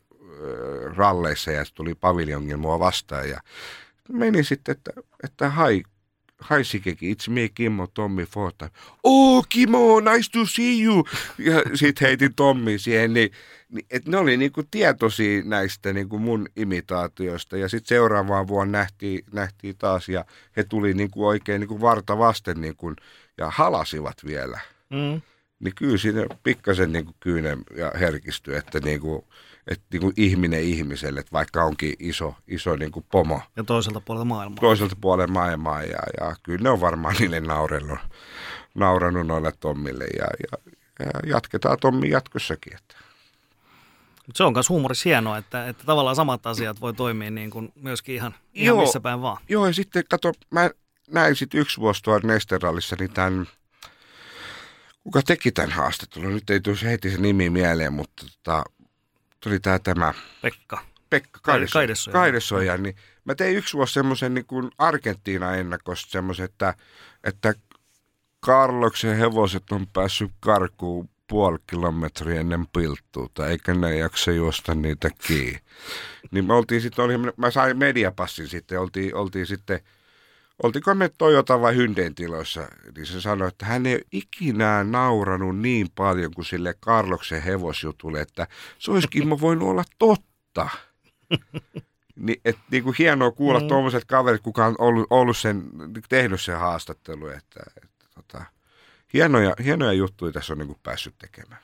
[0.98, 3.40] ralleissa ja tuli paviljongin mua vastaan ja
[4.10, 4.92] meni sitten, että,
[5.24, 5.84] että hai,
[6.50, 8.70] hi Sikeki, it's me Kimmo Tommi Forta.
[9.04, 11.08] Oh Kimmo, nice to see you.
[11.38, 13.32] Ja sitten heitin Tommi siihen, niin,
[13.70, 17.58] niin et ne oli niinku tietoisia näistä niinku mun imitaatioista.
[17.58, 20.26] Ja sitten seuraavaan vuonna nähtiin, nähtiin taas ja
[20.58, 22.94] he tuli niinku oikein niinku varta vasten niinku,
[23.38, 24.60] ja halasivat vielä.
[24.90, 25.22] Mm.
[25.60, 29.28] Niin kyllä siinä pikkasen niinku kyynen ja herkistyi, että niinku,
[29.68, 33.42] että niin kuin ihminen ihmiselle, että vaikka onkin iso, iso niin kuin pomo.
[33.56, 34.62] Ja toiselta puolelta maailmaa.
[34.62, 38.00] Toiselta puolelta maailmaa ja, ja kyllä ne on varmaan niille naurannut,
[38.76, 40.74] naurannut noille Tommille ja, ja,
[41.06, 42.76] ja jatketaan Tommi jatkossakin.
[42.76, 42.96] Että.
[44.34, 48.16] Se on myös huumorissa hienoa, että, että tavallaan samat asiat voi toimia niin kuin myöskin
[48.16, 49.38] ihan, ihan joo, missä päin vaan.
[49.50, 50.70] Joo, ja sitten kato, mä
[51.12, 53.48] näin sitten yksi vuosi tuolla Nesterallissa, niin tämän,
[55.04, 58.64] kuka teki tämän haastattelun, nyt ei tule heti se nimi mieleen, mutta tota,
[59.48, 60.14] tuli tää tämä...
[60.42, 60.82] Pekka.
[61.10, 61.82] Pekka Kaidesoja.
[61.82, 62.14] Kaidesoja.
[62.14, 66.74] Kaidesoja niin mä tein yksi vuosi semmoisen niin kuin Argentiina-ennakosta semmoisen, että,
[67.24, 67.54] että
[68.40, 75.60] Karloksen hevoset on päässyt karkuun puoli kilometriä ennen pilttuuta, eikä ne jaksa juosta niitä kiinni.
[76.32, 79.80] Niin me oltiin sitten, oli, mä sain mediapassin sitten, oltiin, oltiin sitten–
[80.64, 85.88] oltiko me Toyota vai Hyndeen tiloissa, niin se sanoi, että hän ei ikinä nauranut niin
[85.96, 88.48] paljon kuin sille Karloksen hevosjutulle, että
[88.80, 90.70] se olisikin mä voinut olla totta.
[92.16, 93.68] Ni, et, niin kuin hienoa kuulla mm.
[93.68, 95.64] tuommoiset kaverit, kuka on ollut, ollut sen,
[96.10, 97.28] tehnyt sen haastattelu.
[97.28, 98.46] Että, että, tota,
[99.14, 101.62] hienoja, hienoja juttuja tässä on niin kuin päässyt tekemään.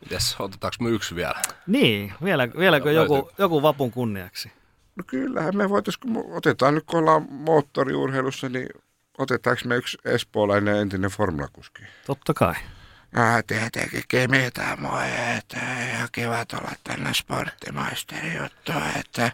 [0.00, 1.42] Mites, otetaanko me yksi vielä?
[1.66, 4.52] Niin, vielä, vieläkö joku, joku vapun kunniaksi?
[5.00, 8.68] No kyllähän me voitaisiin, kun otetaan nyt kun ollaan moottoriurheilussa, niin
[9.18, 11.82] otetaanko me yksi espoolainen entinen formulakuski?
[12.06, 12.54] Totta kai.
[13.12, 15.06] No tietenkin mitään moi,
[15.38, 15.56] että
[15.94, 19.32] ihan kiva olla tänne sporttimaisteri juttu, että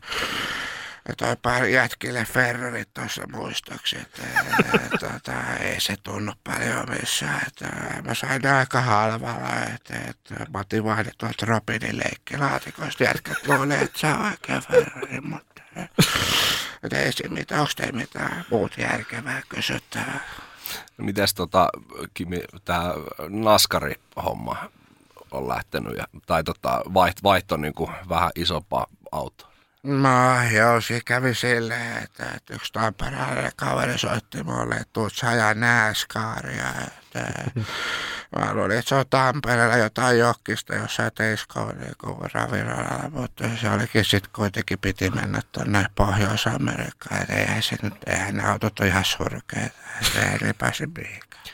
[1.16, 4.22] toi pari jätkille ferrarit tuossa muistoksi, että
[4.90, 7.40] tota, ei se tunnu paljon missään.
[7.46, 7.66] Että
[8.04, 13.04] mä sain aika halvalla, että, että mä otin vaihdettua Robinin leikkilaatikoista.
[13.04, 15.55] Jätkät luulee, että se on oikein ferrari, mutta
[16.92, 20.20] ei siinä mitään, onko teillä mitään muut järkevää kysyttävää?
[20.98, 21.68] No mites tota,
[22.14, 22.82] Kimi, tää
[23.28, 24.70] Naskari-homma
[25.30, 29.50] on lähtenyt, ja, tai tota, vaiht, vaihto niin kuin vähän isompaa autoa?
[29.82, 35.28] No joo, se kävi silleen, että, että yksi tamperalainen kaveri soitti mulle, että tuut sä
[35.28, 35.50] ajaa.
[35.50, 35.60] Että
[37.14, 37.60] Että,
[38.38, 42.66] mä luulin, että se on Tampereella jotain jokkista jossain teiskoon niin
[43.10, 47.22] mutta se olikin sitten kuitenkin piti mennä tuonne Pohjois-Amerikkaan.
[47.22, 49.76] Että eihän, se nyt, eihän ne autot ole ihan surkeita,
[50.16, 51.44] eihän ne pääse mihinkään.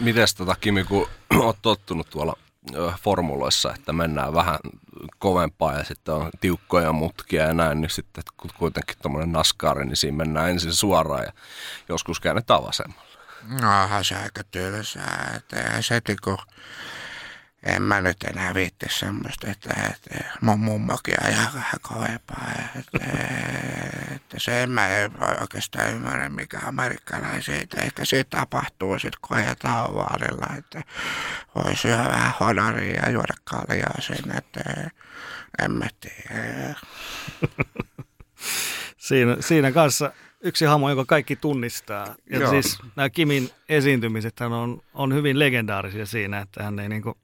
[0.00, 2.36] Mites tota, Kimi, kun oot tottunut tuolla
[3.00, 4.58] formuloissa, että mennään vähän
[5.18, 8.24] kovempaa ja sitten on tiukkoja mutkia ja näin, niin sitten
[8.58, 11.32] kuitenkin tuommoinen naskari, niin siinä mennään ensin suoraan ja
[11.88, 13.11] joskus käännetään vasemmalle.
[13.48, 16.38] No, onhan se aika tylsää, että se niinku,
[17.62, 22.52] en mä nyt enää viitti semmoista, että, että mun mummokin ajaa vähän kovempaa.
[22.78, 22.98] Että,
[24.16, 24.88] että se en mä
[25.40, 30.82] oikeastaan ymmärrä, mikä amerikkalaisia, ehkä se tapahtuu sitten, kun ajetaan vaalilla, että
[31.54, 34.90] voi syödä vähän hodaria ja juoda kaljaa sinne, että
[35.62, 36.74] en mä tiedä.
[38.98, 42.14] Siinä, siinä kanssa yksi hahmo, joka kaikki tunnistaa.
[42.30, 42.50] Ja Joo.
[42.50, 47.16] siis nämä Kimin esiintymiset on, on hyvin legendaarisia siinä, että hän ei niinku,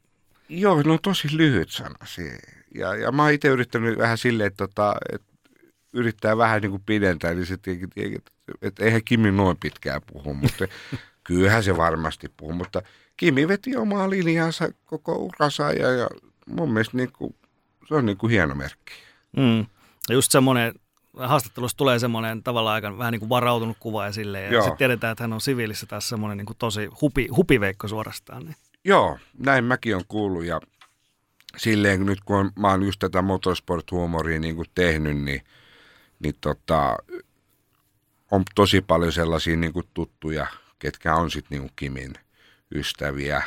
[0.48, 2.32] Joo, ne on tosi lyhyt sanasia.
[2.74, 5.32] Ja, ja mä oon itse yrittänyt vähän silleen, että, tota, että
[5.92, 8.30] yrittää vähän niin kuin pidentää, niin sitten että,
[8.62, 10.68] että eihän Kimi noin pitkään puhu, mutta
[11.24, 12.54] kyllähän se varmasti puhuu.
[12.54, 12.82] Mutta
[13.16, 16.08] Kimi veti omaa linjansa koko uransa ja, ja
[16.46, 17.34] mun mielestä niin kuin,
[17.88, 18.92] se on niin kuin hieno merkki.
[19.36, 19.66] mm.
[20.08, 20.74] ja just semmoinen,
[21.18, 24.42] haastattelussa tulee semmoinen tavallaan aika vähän niin kuin varautunut kuva esille.
[24.42, 28.44] Ja sitten tiedetään, että hän on siviilissä taas semmoinen niin kuin tosi hupi, hupiveikko suorastaan.
[28.44, 28.56] Niin.
[28.84, 30.60] Joo, näin mäkin on kuullut ja
[31.56, 35.42] silleen nyt kun on, mä oon just tätä motorsport-huumoria niin kuin tehnyt, niin,
[36.18, 36.96] niin tota,
[38.30, 40.46] on tosi paljon sellaisia niin kuin tuttuja,
[40.78, 42.14] ketkä on sitten niin Kimin
[42.74, 43.42] ystäviä.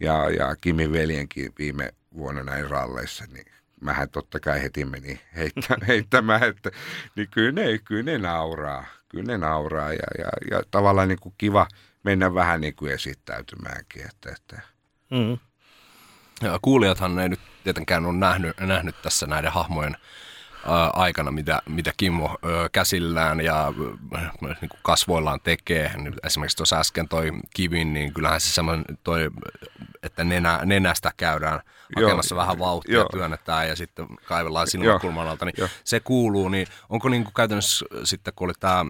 [0.00, 3.46] Ja, ja Kimin veljenkin viime vuonna näin ralleissa, niin
[3.82, 6.70] mähän totta kai heti meni heittä, heittämään, että
[7.16, 8.84] niin kyllä ne, kyllä ne nauraa.
[9.08, 11.66] Kyllä ne nauraa ja, ja, ja tavallaan niin kuin kiva
[12.02, 14.02] mennä vähän niin kuin esittäytymäänkin.
[14.02, 14.62] Että, että.
[15.10, 15.38] Mm.
[16.42, 19.96] Ja kuulijathan ei nyt tietenkään ole nähnyt, nähnyt tässä näiden hahmojen
[20.92, 23.72] aikana, mitä, mitä Kimmo ää, käsillään ja
[24.42, 25.90] niin kuin kasvoillaan tekee.
[26.26, 29.30] Esimerkiksi tuossa äsken toi Kivin, niin kyllähän se semmoinen toi,
[30.02, 31.60] että nenä, nenästä käydään
[31.96, 32.08] Joo.
[32.08, 33.08] hakemassa vähän vauhtia, Joo.
[33.12, 34.98] työnnetään ja sitten kaivellaan sinun Joo.
[34.98, 35.68] kulman alta, niin Joo.
[35.84, 36.48] se kuuluu.
[36.48, 38.84] Niin onko niin kuin käytännössä sitten, kun oli tämä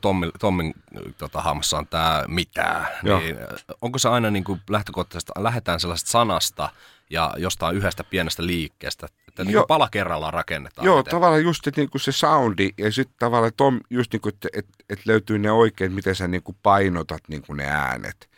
[0.00, 0.74] Tommi, Tommin
[1.18, 3.18] tota, hahmossa on tämä mitään, Joo.
[3.18, 3.36] niin
[3.82, 6.68] onko se aina niin kuin lähtökohtaisesti, lähdetään sellaisesta sanasta
[7.14, 10.86] ja jostain yhdestä pienestä liikkeestä, että niin kuin pala kerrallaan rakennetaan.
[10.86, 11.10] Joo, itse.
[11.10, 15.06] tavallaan just että niinku se soundi ja sitten tavallaan tom, just niinku, että et, et
[15.06, 18.30] löytyy ne oikein, miten sä niinku painotat niinku ne äänet.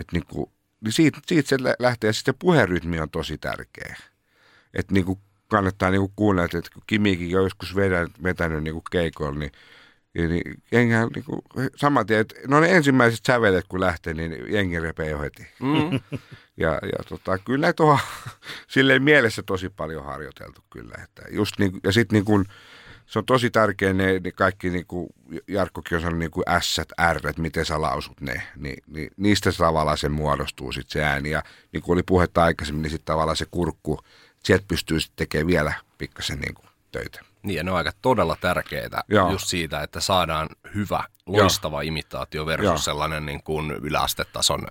[0.00, 3.96] Et niinku, niin siitä, siitä se lä- lähtee ja sitten se puherytmi on tosi tärkeä.
[4.74, 9.52] Että niinku kannattaa niinku kuunnella, että kun Kimikin on joskus vetänyt, vetänyt niinku keikolla, niin
[9.52, 9.58] ja
[10.14, 11.42] niin jengi niinku,
[11.76, 15.46] saman tien, että no ne ensimmäiset sävelet kun lähtee, niin jengi repee jo heti.
[15.60, 16.00] Mm.
[16.56, 17.98] Ja, ja tota, kyllä näitä on
[18.68, 20.94] silleen mielessä tosi paljon harjoiteltu kyllä.
[21.04, 22.44] Että just niin, ja sitten niin kun,
[23.06, 25.08] se on tosi tärkeä ne, ne kaikki, niin kuin
[25.48, 26.80] Jarkkokin on sanonut, niin kuin S,
[27.12, 28.42] R, miten sä lausut ne.
[28.56, 31.30] Niin, niin niistä tavallaan se muodostuu sitten se ääni.
[31.30, 34.00] Ja niin kuin oli puhetta aikaisemmin, niin sitten tavallaan se kurkku,
[34.44, 37.31] sieltä pystyy sitten tekemään vielä pikkasen niin kuin töitä.
[37.42, 39.30] Niin, ja ne on aika todella tärkeitä Joo.
[39.30, 42.76] just siitä, että saadaan hyvä, loistava imitaatio versus Joo.
[42.76, 44.66] sellainen niin kuin yläastetason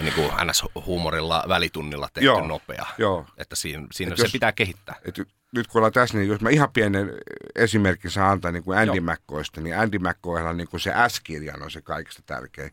[0.00, 2.46] niin kuin NS-huumorilla välitunnilla tehty Joo.
[2.46, 2.86] nopea.
[2.98, 3.26] Joo.
[3.36, 4.96] Että siinä, siinä Et se jos- pitää kehittää.
[5.04, 5.18] Et
[5.52, 7.10] nyt kun ollaan tässä, niin jos mä ihan pienen
[7.54, 9.12] esimerkin saan antaa niin kuin Andy Joo.
[9.14, 12.72] McCoysta, niin Andy McCoylla niin kuin se S-kirjan on se kaikista tärkein.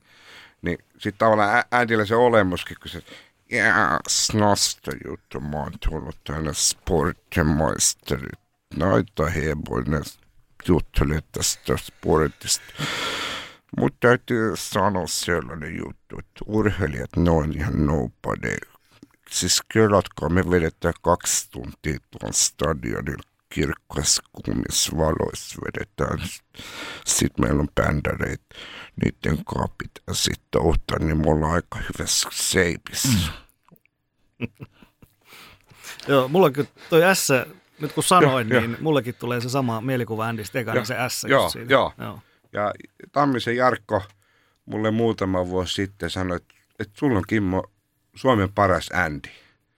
[0.62, 3.01] Niin sitten tavallaan Andyllä se olemuskin, kun se
[3.51, 8.27] ja snasta juttu, mä oon tullut tänne sporttimaisteri.
[8.73, 10.04] Noita heboinen
[10.67, 12.63] juttelee tästä sportista.
[13.78, 18.56] Mutta täytyy sanoa sellainen juttu, että urheilijat, ne on ihan nobody.
[19.32, 26.30] Siis kelatkaa, me vedetään kaksi tuntia tuon stadionilla kirkkaissa kuumissa valoissa vedetään.
[27.06, 28.56] Sitten meillä on bändäreitä,
[29.04, 33.32] niiden kanssa pitää sitten ottaa, niin me ollaan aika hyvässä seipissä.
[36.08, 37.28] Joo, mullakin toi S,
[37.80, 41.26] nyt kun sanoin, niin mullekin tulee se sama mielikuva Andistä ekana, Joo, se S.
[41.30, 41.74] joo, siitä.
[41.74, 41.94] joo.
[41.98, 42.20] joo.
[42.54, 42.74] Ja
[43.12, 44.04] Tammisen Jarkko
[44.66, 47.64] mulle muutama vuosi sitten sanoi, että, että sulla on Kimmo
[48.16, 49.30] Suomen paras Andy.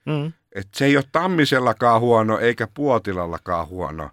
[0.06, 0.32] Mm.
[0.52, 4.10] Että se ei ole Tammisellakaan huono, eikä Puotilallakaan huono.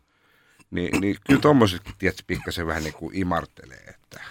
[0.72, 3.84] Niin, niin kyllä tommosetkin, tiedätkö, pikkasen vähän niin kuin imartelee.
[3.88, 4.22] Että.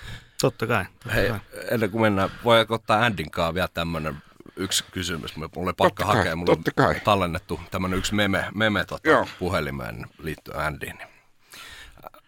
[0.41, 0.85] Totta kai.
[0.85, 1.41] Totta Hei, kai.
[1.71, 4.17] ennen kuin mennään, voi ottaa Andin vielä tämmöinen
[4.57, 5.37] yksi kysymys.
[5.37, 6.37] Mulla oli pakko Totta kai, hakea.
[6.37, 6.95] Mulla totta kai.
[6.95, 9.27] on tallennettu tämmöinen yksi meme, meme tota, Joo.
[9.39, 10.99] puhelimeen liittyen Andyin.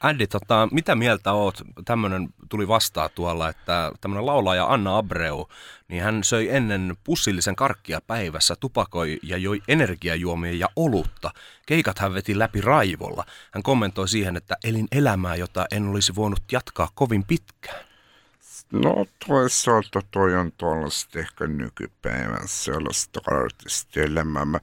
[0.01, 1.62] Andy, tota, mitä mieltä oot?
[1.85, 5.49] Tämmöinen tuli vastaan tuolla, että tämmöinen laulaja Anna Abreu,
[5.89, 11.31] niin hän söi ennen pussillisen karkkia päivässä, tupakoi ja joi energiajuomia ja olutta.
[11.66, 13.24] Keikat hän veti läpi raivolla.
[13.53, 17.87] Hän kommentoi siihen, että elin elämää, jota en olisi voinut jatkaa kovin pitkään.
[18.73, 24.45] No toisaalta toi on tuollaista ehkä nykypäivän sellaista artistielämää.
[24.45, 24.61] Mä,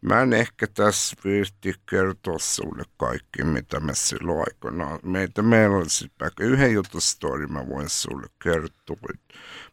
[0.00, 4.98] mä en ehkä tässä viitti kertoa sulle kaikki, mitä me silloin aikanaan.
[5.02, 7.00] Meitä meillä oli vaikka yhden jutun
[7.48, 8.96] mä voin sulle kertoa.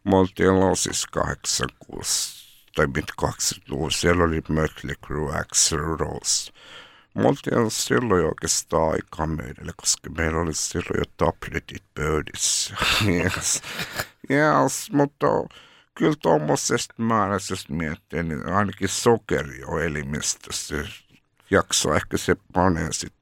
[0.04, 2.40] Me oltiin Losis 86
[2.74, 6.52] tai mit 80 siellä oli Mötley Crue, Axl Rose.
[7.14, 12.76] Me oltiin silloin oikeastaan aikaa meille, koska meillä oli silloin jo tabletit pöydissä.
[13.08, 13.62] yes.
[14.30, 15.26] yes, mutta
[15.94, 20.74] kyllä tuommoisesta määräisestä miettii, niin ainakin sokeri on elimistössä.
[21.50, 23.14] Jaksaa ehkä se panee sit,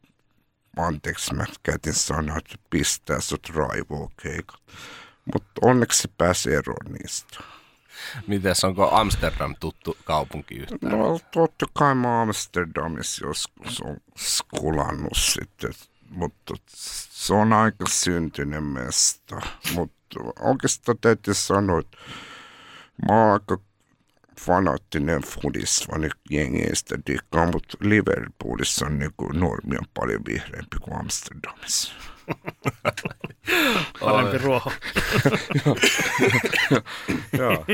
[0.77, 4.61] anteeksi mä käytin sanoa, että pistää sut raivoa keikat.
[5.35, 7.39] Mutta onneksi se pääsee eroon niistä.
[8.27, 10.99] Mites, onko Amsterdam tuttu kaupunki yhtään?
[10.99, 15.71] No totta kai mä Amsterdamissa joskus on skulannut sitten,
[16.11, 16.55] mutta
[17.09, 19.41] se on aika syntyinen mesta.
[19.75, 21.97] Mutta oikeastaan täytyy sanoa, että
[23.09, 23.59] mä oon aika
[24.41, 31.93] fanaattinen fudisfani jengeistä dikkaa, mutta Liverpoolissa on niinku normi on paljon vihreämpi kuin Amsterdamissa.
[34.01, 34.73] Parempi ruoho.
[37.39, 37.65] Joo.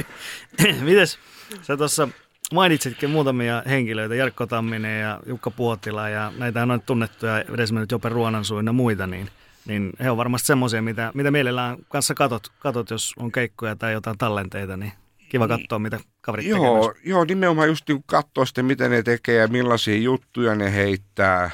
[0.81, 1.19] Mites
[1.62, 2.09] sä tuossa
[2.53, 8.67] mainitsitkin muutamia henkilöitä, Jarkko Tamminen ja Jukka Puotila ja näitä on tunnettuja, edesmennyt Jope Ruonansuun
[8.67, 9.29] ja muita, niin,
[9.67, 13.93] niin he on varmasti semmoisia, mitä, mitä mielellään kanssa katot, katot, jos on keikkoja tai
[13.93, 14.93] jotain tallenteita, niin
[15.29, 17.07] kiva katsoa, mitä kaverit Joo, tekevät.
[17.07, 21.51] joo, nimenomaan just niin katsoa sitten, mitä ne tekee ja millaisia juttuja ne heittää.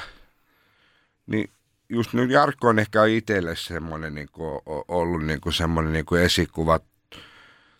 [1.27, 1.49] Niin
[1.89, 6.21] just nyt Jarkko on ehkä itselle semmoinen niin kuin, ollut niin kuin semmoinen niin kuin
[6.21, 6.79] esikuva.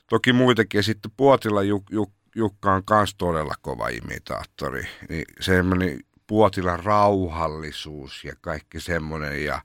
[0.10, 0.80] Toki muitakin.
[0.80, 4.88] Ja sitten Puotila Juk, Juk, Jukka on myös todella kova imitaattori.
[5.10, 9.46] Niin semmoinen Puotilan rauhallisuus ja kaikki semmoinen.
[9.46, 9.62] Ja,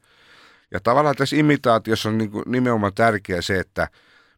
[0.70, 3.88] ja tavallaan tässä imitaatiossa on niin kuin nimenomaan tärkeää se, että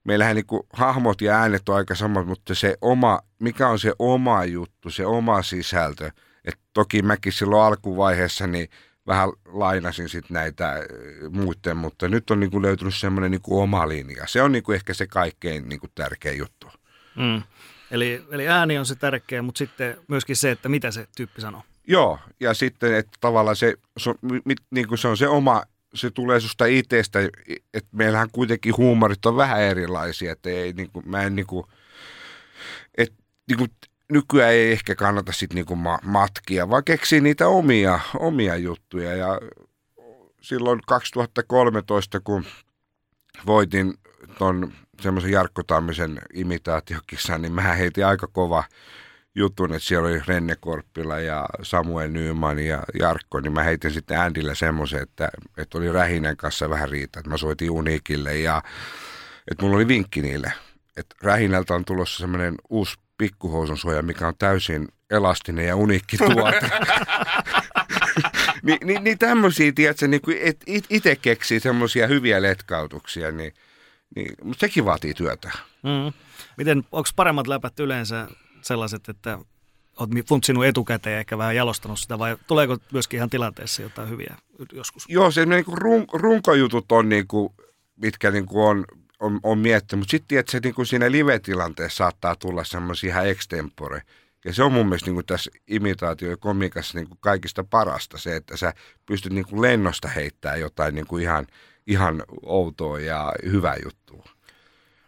[0.09, 3.93] meillähän niin kuin hahmot ja äänet on aika samat, mutta se oma, mikä on se
[3.99, 6.11] oma juttu, se oma sisältö.
[6.45, 8.69] Et toki mäkin silloin alkuvaiheessa niin
[9.07, 10.83] vähän lainasin sit näitä äh,
[11.31, 14.27] muiden, mutta nyt on niin kuin löytynyt semmoinen niin oma linja.
[14.27, 16.67] Se on niin kuin ehkä se kaikkein niin kuin tärkein juttu.
[17.17, 17.43] Mm.
[17.91, 21.63] Eli, eli ääni on se tärkeä, mutta sitten myöskin se, että mitä se tyyppi sanoo.
[21.87, 25.63] Joo, ja sitten, että tavallaan se, se, on, mi, niin kuin se on se oma,
[25.95, 27.19] se tulee susta itsestä,
[27.75, 31.67] että meillähän kuitenkin huumorit on vähän erilaisia, että ei niin kuin, mä en niin kuin,
[32.99, 33.17] että
[33.49, 33.71] niin kuin,
[34.13, 39.17] nykyään ei ehkä kannata sitten niinku ma- matkia, vaan keksiä niitä omia, omia juttuja.
[39.17, 39.41] Ja
[40.41, 42.45] silloin 2013, kun
[43.47, 43.95] voitin
[44.39, 48.65] ton semmoisen Jarkko Tammisen imitaatiokisan, niin mä heitin aika kova
[49.35, 54.21] jutun, että siellä oli Renne Korppila ja Samuel Nyman ja Jarkko, niin mä heitin sitten
[54.21, 58.63] Andille semmoisen, että, että oli Rähinen kanssa vähän riitä, että mä soitin Unikille ja
[59.51, 60.53] että mulla oli vinkki niille,
[60.97, 66.71] että Rähinältä on tulossa semmoinen uusi pikkuhousun suoja, mikä on täysin elastinen ja uniikki tuote.
[68.63, 73.55] Ni, niin, niin tämmöisiä, tiedätkö, niin kuin et, it, itse keksii semmoisia hyviä letkautuksia, niin,
[74.17, 75.51] niin, mutta sekin vaatii työtä.
[75.83, 76.13] Mm.
[76.57, 78.29] Miten, onko paremmat läpät yleensä
[78.69, 79.39] sellaiset, että
[79.97, 84.37] olet funtsinut etukäteen ehkä vähän jalostanut sitä, vai tuleeko myöskin ihan tilanteessa jotain hyviä
[84.73, 85.05] joskus?
[85.09, 87.53] Joo, se niin kuin run, runkojutut on, niin kuin,
[87.97, 88.85] mitkä niin kuin on,
[89.21, 93.29] on, on miettinyt, mutta sitten että se niin kuin siinä live-tilanteessa saattaa tulla semmoisia ihan
[93.29, 94.03] extempore.
[94.45, 98.19] Ja se on mun mielestä niin kuin tässä imitaatio- ja komikassa niin kuin kaikista parasta
[98.19, 98.75] se, että sä
[99.07, 101.47] pystyt niin kuin lennosta heittämään jotain niin kuin ihan,
[101.87, 104.38] ihan outoa ja hyvää juttua.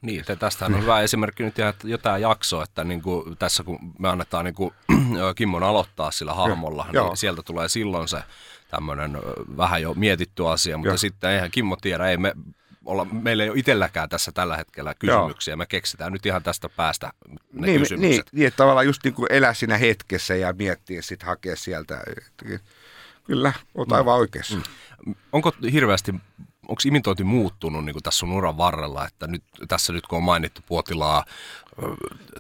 [0.03, 3.79] Niin, että tästä on hyvä esimerkki nyt ihan jotain jaksoa, että niin kuin tässä kun
[3.99, 4.73] me annetaan niin kuin
[5.37, 7.17] Kimmon aloittaa sillä hahmolla, Joo, niin joo.
[7.17, 8.23] sieltä tulee silloin se
[8.71, 9.19] tämmöinen
[9.57, 10.97] vähän jo mietitty asia, mutta Joo.
[10.97, 12.35] sitten eihän Kimmo tiedä, ei me
[12.85, 17.13] olla, meillä ei ole itselläkään tässä tällä hetkellä kysymyksiä, me keksitään nyt ihan tästä päästä
[17.29, 18.27] ne niin, niin, kysymykset.
[18.33, 22.03] niin, että tavallaan just niin kuin elää siinä hetkessä ja miettiä sitten hakea sieltä.
[23.25, 24.57] Kyllä, oot aivan oikeassa.
[25.07, 25.15] Mm.
[25.33, 26.15] Onko hirveästi,
[26.69, 30.23] onko imitointi muuttunut niin kuin tässä sun uran varrella, että nyt, tässä nyt kun on
[30.23, 31.25] mainittu Puotilaa,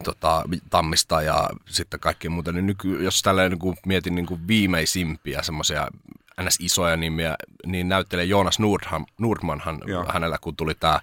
[0.04, 4.48] tota, Tammista ja sitten kaikkea muuta, niin nyky, jos tällä niin kuin mietin niin kuin
[4.48, 5.88] viimeisimpiä semmoisia
[6.42, 6.56] ns.
[6.60, 10.04] isoja nimiä, niin näyttelee Joonas Nordham, Nordmanhan Joo.
[10.12, 11.00] hänellä, kun tuli tämä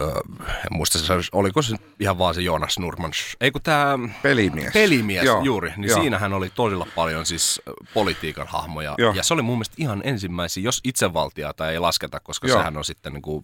[0.00, 3.12] Öö, en muista, se oliko se ihan vaan se Jonas Nurman.
[3.40, 4.72] Ei kun tämä Pelimies.
[4.72, 6.00] pelimies Joo, juuri, niin joo.
[6.00, 7.62] siinähän oli todella paljon siis
[7.94, 8.94] politiikan hahmoja.
[8.98, 9.14] Joo.
[9.14, 12.58] Ja se oli mun mielestä ihan ensimmäisiä, jos itsevaltiota ei lasketa, koska Joo.
[12.58, 13.42] sehän on sitten niin kuin,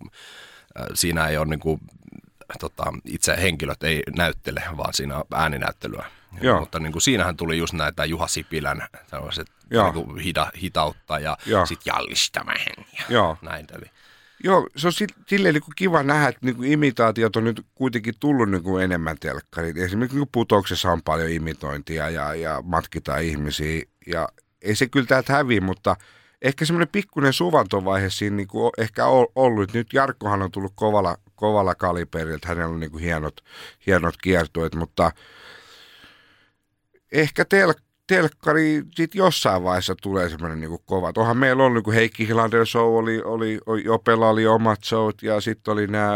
[0.94, 1.80] siinä ei ole niin kuin,
[2.60, 6.06] tota, itse henkilöt ei näyttele, vaan siinä on ääninäyttelyä.
[6.40, 6.60] Joo.
[6.60, 9.92] Mutta niin kuin siinähän tuli just näitä Juha Sipilän tällaiset Joo.
[9.92, 11.66] niin kuin hida, hitautta ja Joo.
[11.66, 13.36] sitten Jallis vähän ja Joo.
[13.42, 13.66] näin.
[13.72, 13.90] Eli,
[14.44, 18.14] Joo, se on si- silleen niin kiva nähdä, että niin kuin imitaatiot on nyt kuitenkin
[18.20, 19.78] tullut niin kuin enemmän telkkariin.
[19.78, 23.82] Esimerkiksi niin putouksessa on paljon imitointia ja, ja matkitaan ihmisiä.
[24.06, 24.28] Ja
[24.62, 25.96] ei se kyllä täältä häviä, mutta
[26.42, 29.74] ehkä semmoinen pikkuinen suvantovaihe siinä niin kuin ehkä ol- ollut.
[29.74, 33.40] Nyt Jarkkohan on tullut kovalla, kovalla kaliberilta, hänellä on niin kuin hienot,
[33.86, 35.10] hienot kiertueet, mutta
[37.12, 41.12] ehkä tel- telkkari sit jossain vaiheessa tulee semmoinen niinku kova.
[41.16, 45.40] Onhan meillä on niinku Heikki Hilander show, oli, oli, oli Jopella oli omat showt ja
[45.40, 46.12] sitten oli nämä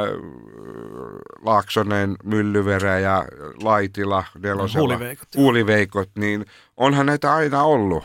[1.43, 3.25] Laaksonen, Myllyverä ja
[3.63, 4.81] Laitila, Nelosella.
[4.81, 5.29] Huuliveikot.
[5.37, 8.05] Huuliveikot, niin onhan näitä aina ollut.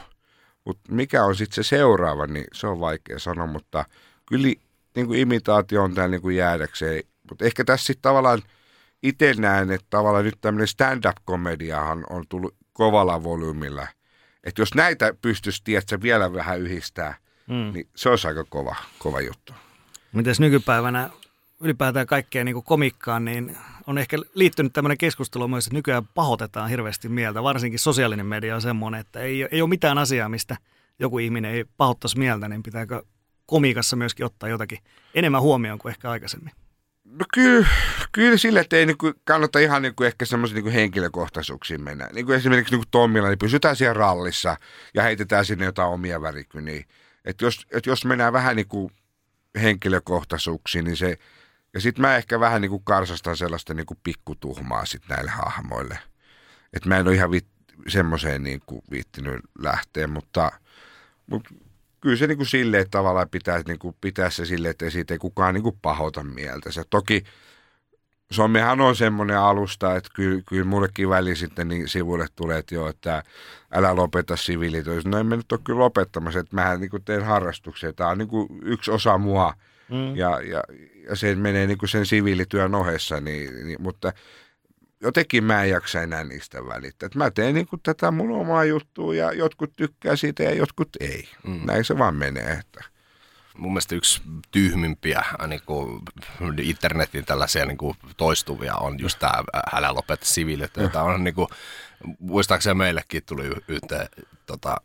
[0.66, 3.86] Mutta mikä on sitten se seuraava, niin se on vaikea sanoa, mutta
[4.26, 4.48] kyllä
[4.96, 7.04] niin kuin imitaatio on täällä niin kuin jäädäkseen.
[7.30, 8.42] Mutta ehkä tässä sitten tavallaan
[9.04, 13.88] itse näen, että tavallaan nyt tämmöinen stand-up-komediahan on tullut kovalla volyymilla.
[14.44, 17.18] Että jos näitä pystyisi, tiedätkö, vielä vähän yhdistää,
[17.48, 17.74] mm.
[17.74, 19.54] niin se olisi aika kova, kova juttu.
[20.14, 21.10] Mites nykypäivänä
[21.60, 23.58] ylipäätään kaikkeen niin komikkaan, niin
[23.88, 27.44] on ehkä liittynyt tämmöinen keskustelu myös, että nykyään pahoitetaan hirveästi mieltä.
[27.44, 30.58] Varsinkin sosiaalinen media on semmoinen, että ei, ei ole mitään asiaa, mistä
[31.00, 33.04] joku ihminen ei pahoittaisi mieltä, niin pitääkö
[33.46, 34.80] komiikassa myöskin ottaa jotakin
[35.14, 36.52] enemmän huomioon kuin ehkä aikaisemmin.
[37.12, 37.68] No kyllä,
[38.12, 42.10] kyllä sille, että ei niinku kannata ihan niinku ehkä semmoisiin niinku henkilökohtaisuuksiin mennä.
[42.14, 44.58] Niin kuin esimerkiksi niinku Tommilla, niin pysytään siellä rallissa
[44.94, 46.86] ja heitetään sinne jotain omia värikyniä.
[47.26, 48.92] Et jos, et jos mennään vähän niinku
[49.62, 51.18] henkilökohtaisuuksiin, niin se...
[51.74, 56.00] Ja sitten mä ehkä vähän niinku karsastan sellaista niinku pikkutuhmaa sit näille hahmoille.
[56.74, 57.48] Että mä en ole ihan vit,
[57.88, 60.52] semmoiseen niinku viittinyt lähteä, mutta,
[61.28, 61.50] mutta
[62.02, 65.54] kyllä se niinku silleen, että tavallaan pitää, niinku, pitää se silleen, että siitä ei kukaan
[65.54, 66.72] niinku pahota mieltä.
[66.72, 67.24] Se toki
[68.32, 72.90] Sommihan on semmoinen alusta, että kyllä, kyllä mullekin väliin sitten niin sivuille tulee, että joo,
[72.90, 73.24] että
[73.72, 75.10] älä lopeta siviilityötä.
[75.10, 77.94] No en mä nyt ole kyllä lopettamassa, että mähän niin teen harrastuksia.
[77.94, 79.54] Tämä on niin kuin yksi osa mua
[79.90, 80.16] mm.
[80.16, 80.64] ja, ja,
[81.10, 84.14] ja se menee niin kuin sen siviilityön ohessa, niin, niin, mutta
[85.02, 87.08] jotenkin mä en jaksa enää niistä välittää.
[87.08, 90.90] Et mä teen niin kuin tätä mun omaa juttua ja jotkut tykkää siitä ja jotkut
[91.00, 91.30] ei.
[91.48, 91.62] Mm.
[91.66, 92.52] Näin se vaan menee.
[92.52, 92.84] Että.
[93.58, 94.22] mun mielestä yksi
[94.52, 96.02] tyhmimpiä niin kuin
[96.62, 99.44] internetin tällaisia niin kuin toistuvia on just tämä
[99.74, 100.94] älä lopeta siviilityötä.
[100.94, 101.48] Tämä on niin kuin,
[102.20, 104.08] muistaakseni meillekin tuli yhteen
[104.46, 104.78] tota,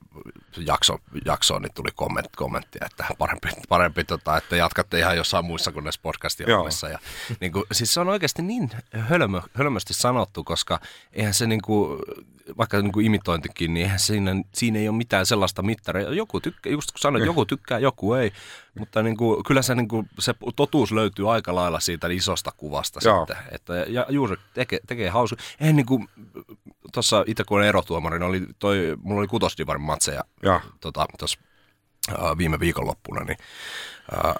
[0.57, 5.73] jakso, jaksoon, niin tuli komment, kommenttia, että parempi, parempi tota, että jatkatte ihan jossain muissa
[5.73, 6.89] kuin näissä podcast-ohjelmissa.
[6.89, 6.99] Ja,
[7.41, 10.81] niin kuin, siis se on oikeasti niin hölmö, hölmösti sanottu, koska
[11.13, 11.99] eihän se niin kuin,
[12.59, 16.15] vaikka niin kuin imitointikin, niin eihän siinä, siinä ei ole mitään sellaista mittaria.
[16.15, 18.33] Joku tykkää, just kun sanoit, joku tykkää, joku ei.
[18.79, 23.01] Mutta niin kuin, kyllä se, niin kuin, se totuus löytyy aika lailla siitä isosta kuvasta
[23.05, 23.19] Joo.
[23.19, 23.37] sitten.
[23.53, 25.37] Että, ja juuri tekee, tekee hauska.
[25.61, 26.09] Eihän niin kuin,
[26.93, 30.25] tuossa itse kun olen erotuomari, niin oli toi, mulla oli kutosdivarin matseja
[30.81, 31.39] tota, tuossa
[32.39, 33.39] viime viikonloppuna, niin
[34.13, 34.35] äh,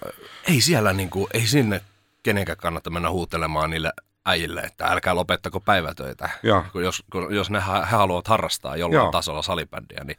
[0.49, 1.81] ei siellä niin kuin, ei sinne
[2.23, 3.93] kenenkään kannata mennä huutelemaan niille
[4.27, 6.31] äijille, että älkää lopettako päivätöitä.
[6.43, 6.65] Joo.
[6.73, 9.11] Kun jos, kun, jos ne ha- he haluavat harrastaa jollain Joo.
[9.11, 10.19] tasolla salibändiä, niin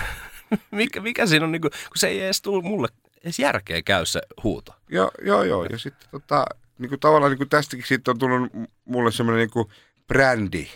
[0.70, 2.88] mikä, mikä siinä on, niin kuin, kun se ei edes tule mulle
[3.24, 4.74] edes järkeä käy se huuto.
[4.88, 5.64] Joo, joo, joo.
[5.64, 6.46] Ja sitten tota,
[6.78, 8.52] niin kuin tavallaan niin kuin tästäkin sitten on tullut
[8.84, 9.68] mulle semmoinen niin kuin
[10.08, 10.68] brändi,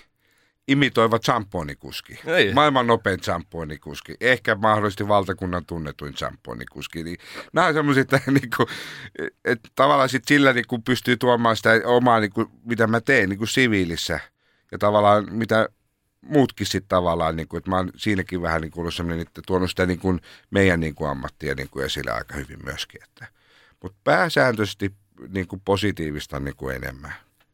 [0.68, 2.20] imitoiva champonikuski.
[2.26, 2.54] Ei.
[2.54, 4.14] Maailman nopein champonikuski.
[4.20, 7.02] Ehkä mahdollisesti valtakunnan tunnetuin champonikuski.
[7.02, 7.18] Niin,
[7.52, 8.68] nämä on semmoisia, että, niin kuin,
[9.44, 13.28] että tavallaan sit sillä niin kuin pystyy tuomaan sitä omaa, niin kuin, mitä mä teen
[13.28, 14.20] niin kuin siviilissä.
[14.72, 15.68] Ja tavallaan mitä
[16.20, 19.42] muutkin sitten tavallaan, niin kuin, että mä oon siinäkin vähän niin kuin ollut semmoinen, että
[19.46, 23.02] tuonut sitä niin kuin meidän niin kuin ammattia niin kuin esille aika hyvin myöskin.
[23.02, 23.26] Että.
[23.82, 24.94] Mutta pääsääntöisesti
[25.28, 27.12] niin kuin positiivista on niin kuin enemmän,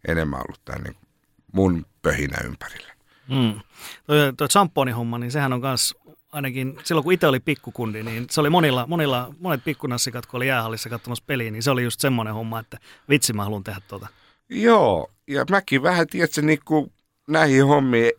[0.09, 1.09] enemmän ollut tämä niin kuin
[1.53, 2.96] mun pöhinä ympärillä.
[3.29, 3.61] Mm.
[4.07, 5.95] Tuo, tuo champonihomma, niin sehän on myös
[6.33, 10.49] ainakin silloin kun itse oli pikkukundi, niin se oli monilla, monilla monet pikkunassikat, kun oli
[10.49, 14.07] jäähallissa katsomassa peliä, niin se oli just semmoinen homma, että vitsi mä haluan tehdä tuota.
[14.49, 16.93] Joo, ja mäkin vähän, tiedätkö, niin kuin
[17.29, 18.13] näihin hommiin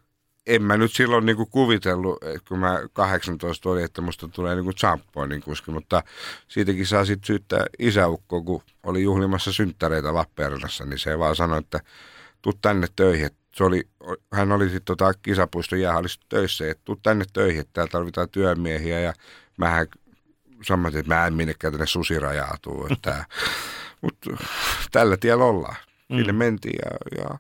[0.47, 4.55] en mä nyt silloin niin kuin kuvitellut, että kun mä 18 olin, että musta tulee
[4.55, 6.03] niin kuin champoinin kuski, mutta
[6.47, 11.79] siitäkin saa sitten syyttää isäukko, kun oli juhlimassa synttäreitä Lappeenrannassa, niin se vaan sanoi, että
[12.41, 13.25] tuu tänne töihin.
[13.25, 13.87] Et Se oli,
[14.33, 18.99] hän oli sitten tota kisapuiston jäähallissa töissä, että tuu tänne töihin, että täällä tarvitaan työmiehiä
[18.99, 19.13] ja
[19.57, 19.87] mähän
[20.63, 23.25] sanoin, että mä en minnekään tänne susirajaa tuu, että
[24.01, 24.29] Mutta
[24.91, 25.75] tällä tiellä ollaan.
[26.15, 26.37] Sille Mm.
[26.37, 27.37] mentiin ja, ja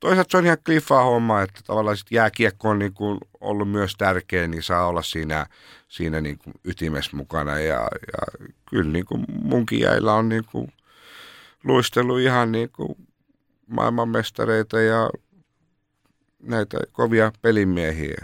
[0.00, 3.94] toisaalta se on ihan kliffaa homma, että tavallaan sit jääkiekko on niin kuin ollut myös
[3.98, 5.46] tärkeä, niin saa olla siinä,
[5.88, 7.58] siinä niin kuin ytimessä mukana.
[7.58, 10.72] Ja, ja kyllä niin kuin munkin jäillä on niin kuin
[11.64, 12.96] luistelu ihan niin kuin
[13.66, 15.10] maailmanmestareita ja
[16.42, 18.16] näitä kovia pelimiehiä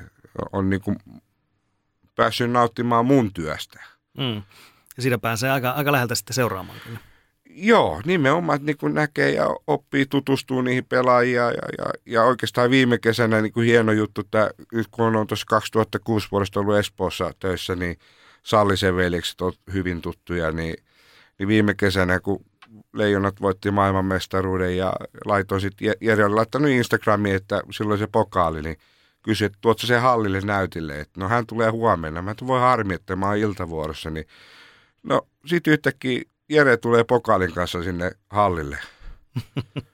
[0.52, 0.96] on niin kuin
[2.14, 3.80] päässyt nauttimaan mun työstä.
[4.18, 4.42] Mm.
[4.96, 6.98] Ja siinä pääsee aika, aika läheltä sitten seuraamaan kyllä.
[7.58, 12.98] Joo, nimenomaan, niin kuin näkee ja oppii, tutustuu niihin pelaajia ja, ja, ja oikeastaan viime
[12.98, 17.76] kesänä niin kuin hieno juttu, että nyt kun on tuossa 2006 vuodesta ollut Espoossa töissä,
[17.76, 17.98] niin
[18.42, 20.74] Sallisen veljekset on hyvin tuttuja, niin,
[21.38, 22.44] niin viime kesänä, kun
[22.96, 24.92] Leijonat voitti maailmanmestaruuden ja
[25.24, 28.76] laitoin sitten, Jere oli laittanut Instagramiin, että silloin se pokaali, niin
[29.22, 32.22] kysyi, että tuotko se hallille näytille, että no hän tulee huomenna.
[32.22, 34.26] Mä että voi harmi, että mä oon iltavuorossa, niin
[35.02, 38.78] no sit yhtäkkiä Jere tulee pokaalin kanssa sinne hallille.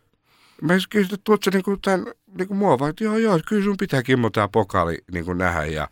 [0.63, 2.07] Mä kysyin, että tuotko niinku tämän
[2.39, 5.89] niinku muovaa, että joo joo, kyllä sun pitää Kimmo tää pokaali niinku nähdä ja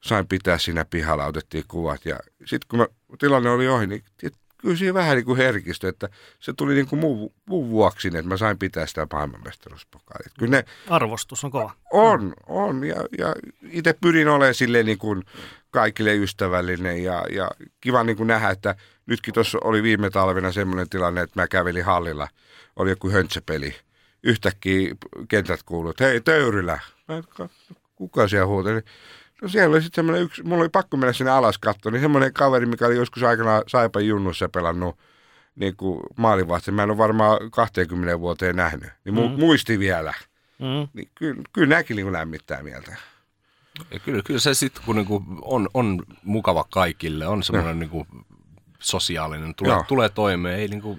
[0.00, 2.86] sain pitää siinä pihalla, otettiin kuvat ja sitten kun mä,
[3.18, 6.08] tilanne oli ohi, niin et, kyllä siinä vähän niin kuin herkistyi, että
[6.40, 10.30] se tuli niin kuin muun, muun vuoksi, että mä sain pitää sitä maailmanmestaruuspokaalia.
[10.38, 11.72] Kyllä ne Arvostus on kova.
[11.92, 13.34] on, on ja, ja
[13.70, 15.24] itse pyrin olemaan silleen niin kuin
[15.70, 17.50] kaikille ystävällinen ja, ja
[17.80, 18.74] kiva niin kuin nähdä, että
[19.06, 22.28] nytkin tuossa oli viime talvena semmoinen tilanne, että mä kävelin hallilla,
[22.76, 23.74] oli joku höntsäpeli.
[24.22, 24.94] Yhtäkkiä
[25.28, 26.80] kentät kuuluu, että hei Töyrylä.
[27.96, 28.80] Kuka siellä huuteli?
[29.42, 32.32] No siellä oli sitten semmoinen yksi, mulla oli pakko mennä sinne alas katsoa, niin semmoinen
[32.32, 34.98] kaveri, mikä oli joskus aikanaan Saipan junnussa pelannut
[35.56, 36.70] niin kuin maalivahti.
[36.70, 38.90] Mä en ole varmaan 20 vuoteen nähnyt.
[39.04, 39.40] Niin mu- Mm.
[39.40, 40.14] muisti vielä.
[40.58, 40.88] Mm.
[40.94, 42.96] Niin kyllä, kyllä nämäkin niin lämmittää mieltä.
[43.90, 48.06] Ja kyllä, kyllä se sitten, kun niinku on, on mukava kaikille, on semmoinen niinku
[48.78, 49.84] sosiaalinen, tulee, Joo.
[49.88, 50.98] tulee toimeen, ei niinku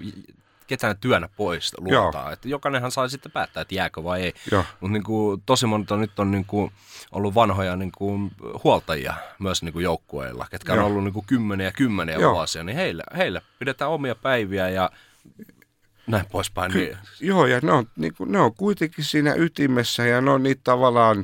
[0.71, 2.31] ketään työnä pois luotaa.
[2.31, 4.33] Että jokainenhan saa sitten päättää, että jääkö vai ei.
[4.51, 6.71] Mutta niinku, tosi monta nyt on niinku
[7.11, 8.19] ollut vanhoja niinku
[8.63, 10.87] huoltajia myös niinku joukkueilla, ketkä on Joo.
[10.87, 12.33] ollut niinku kymmeniä ja kymmeniä Joo.
[12.33, 14.89] vuosia, niin heillä, heillä pidetään omia päiviä ja
[16.07, 16.71] näin poispäin.
[16.71, 20.43] Niin, Joo, ja ne on, niin kuin, ne on kuitenkin siinä ytimessä ja ne on
[20.43, 21.23] niitä tavallaan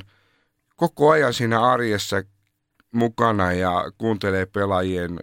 [0.76, 2.22] koko ajan siinä arjessa
[2.92, 5.20] mukana ja kuuntelee pelaajien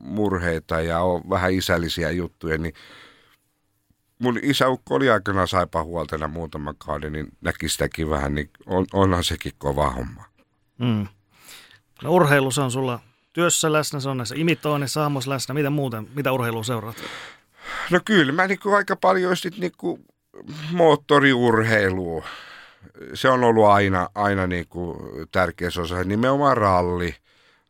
[0.00, 2.74] murheita ja on vähän isällisiä juttuja, niin
[4.18, 9.24] mun isäukko oli aikanaan saipa huoltena muutaman kauden, niin näki sitäkin vähän, niin on, onhan
[9.24, 10.24] sekin kova homma.
[10.78, 11.06] Mm.
[12.02, 13.00] No, urheilu se on sulla
[13.32, 15.54] työssä läsnä, se on näissä imitoinnissa, aamussa läsnä.
[15.54, 16.96] Mitä muuten, mitä urheilua seuraat?
[17.90, 20.00] No kyllä, mä niinku aika paljon sit niinku
[20.72, 22.24] moottoriurheilua.
[23.14, 24.96] Se on ollut aina, aina niinku
[25.32, 27.14] tärkeä osa, nimenomaan ralli.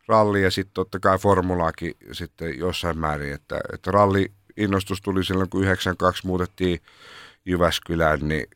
[0.07, 3.33] Ralli ja sitten totta kai formulaakin sitten jossain määrin.
[3.33, 6.79] Että, että ralli innostus tuli silloin, kun 92 muutettiin
[7.45, 8.47] Jyväskylään, niin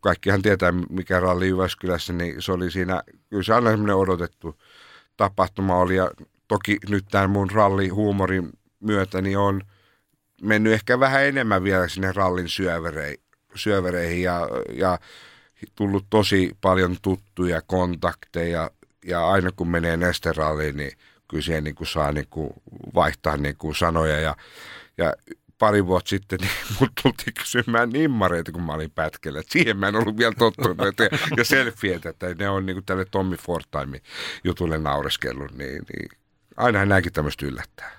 [0.00, 4.56] kaikkihan tietää, mikä ralli Jyväskylässä, niin se oli siinä, kyllä se aina semmoinen odotettu
[5.16, 5.96] tapahtuma oli.
[5.96, 6.10] Ja
[6.48, 8.50] toki nyt tämän mun rallihuumorin
[8.80, 9.62] myötä, niin on
[10.42, 13.20] mennyt ehkä vähän enemmän vielä sinne rallin syövereihin,
[13.54, 14.98] syövereihin ja, ja
[15.74, 18.70] tullut tosi paljon tuttuja kontakteja
[19.04, 20.92] ja aina kun menee nesteralliin, niin
[21.28, 22.50] kyllä siihen niin kuin saa niin kuin
[22.94, 24.36] vaihtaa niin kuin sanoja ja,
[24.98, 25.12] ja
[25.58, 29.40] pari vuotta sitten niin mut tultiin kysymään nimmareita, kun mä olin pätkällä.
[29.40, 30.78] Et Siihen mä en ollut vielä tottunut.
[30.80, 34.00] Et- ja selfieitä, että ne on niin kuin tälle Tommy Fortime
[34.44, 35.52] jutulle naureskellut.
[35.58, 36.08] Niin, niin
[36.56, 37.98] aina nämäkin tämmöistä yllättää.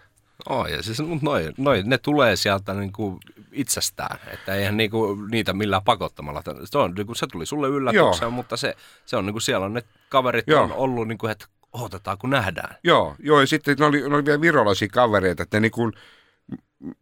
[0.50, 3.20] Oh, ja siis, mut noi, noi, ne tulee sieltä niinku
[3.52, 6.42] itsestään, että eihän niinku niitä millään pakottamalla.
[6.66, 8.32] Se, on, niinku, se tuli sulle yllätyksenä, Joo.
[8.32, 8.76] mutta se,
[9.06, 10.64] se on niinku, siellä on ne kaverit Joo.
[10.64, 12.76] on ollut, niinku, että odotetaan kun nähdään.
[12.84, 15.94] Joo, joo, ja sitten ne oli, ne oli vielä virolaisia kavereita, että ne niin kuin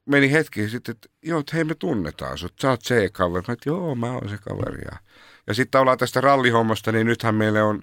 [0.05, 3.43] meni hetki sitten, että joo, että hei me tunnetaan sut, sä oot se kaveri.
[3.47, 4.81] Mä että joo, mä oon se kaveri.
[4.91, 4.97] Ja,
[5.47, 7.81] ja sitten ollaan tästä rallihommasta, niin nythän meille on,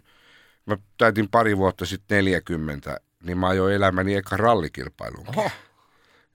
[0.67, 5.27] mä täytin pari vuotta sitten 40, niin mä ajoin elämäni eka rallikilpailun.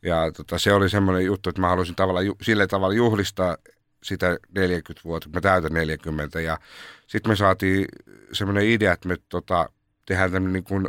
[0.01, 3.57] Ja tota, se oli semmoinen juttu, että mä halusin tavallaan, ju- sillä tavalla juhlistaa
[4.03, 6.41] sitä 40 vuotta, mä täytän 40.
[6.41, 6.60] Ja
[7.07, 7.86] sitten me saatiin
[8.34, 9.70] semmoinen idea, että me tota,
[10.05, 10.88] tehdään tämmöinen niin kuin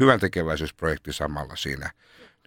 [0.00, 1.90] hyvän tekeväisyysprojekti samalla siinä.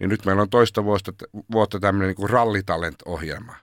[0.00, 1.12] Niin nyt meillä on toista vuotta,
[1.52, 3.56] vuotta tämmöinen niin kuin rallitalent-ohjelma,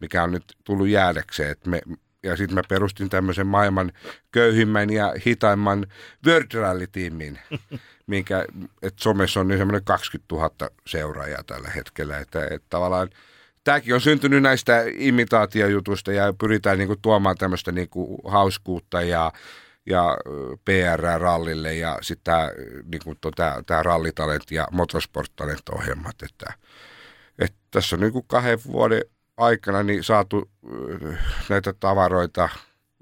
[0.00, 1.50] mikä on nyt tullut jäädäkseen.
[1.50, 1.80] Että me,
[2.22, 3.92] ja sitten mä perustin tämmöisen maailman
[4.32, 5.86] köyhimmän ja hitaimman
[6.26, 7.38] World Rally-tiimin,
[8.06, 8.44] minkä,
[8.82, 10.50] että somessa on niin semmoinen 20 000
[10.86, 12.18] seuraajaa tällä hetkellä.
[12.18, 13.10] Että, että tavallaan
[13.64, 19.32] tämäkin on syntynyt näistä imitaatiojutuista ja pyritään niinku tuomaan tämmöistä niinku hauskuutta ja,
[19.88, 20.16] ja
[20.64, 22.50] PR-rallille ja sitten tämä
[22.92, 23.14] niinku,
[23.66, 26.16] tää rallitalent ja motorsport-talent-ohjelmat.
[26.22, 26.52] Että,
[27.38, 29.02] et tässä on niin kuin kahden vuoden
[29.36, 30.50] aikana niin saatu
[31.48, 32.48] näitä tavaroita,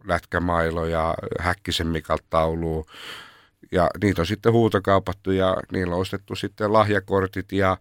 [0.04, 2.42] lätkämailoja, Häkkisen Mikalta
[3.72, 7.76] ja niitä on sitten huutokaupattu ja niillä on ostettu sitten lahjakortit ja,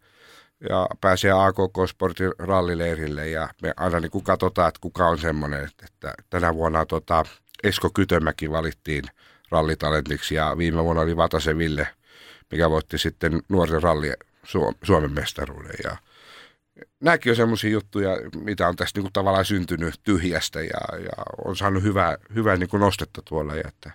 [0.70, 6.14] ja pääsee AKK Sportin rallileirille ja me aina niin katsotaan, että kuka on semmoinen, että
[6.30, 7.26] tänä vuonna tota,
[7.66, 9.04] Esko Kytömäki valittiin
[9.52, 11.88] rallitalentiksi ja viime vuonna oli Vatasen Ville,
[12.52, 14.14] mikä voitti sitten nuorten ralli
[14.84, 15.98] Suomen mestaruuden ja
[17.00, 21.84] nämäkin on semmoisia juttuja, mitä on tässä niin tavallaan syntynyt tyhjästä ja, ja on saanut
[21.84, 23.56] hyvää, hyvää niin nostetta tuolla.
[23.56, 23.92] Ja että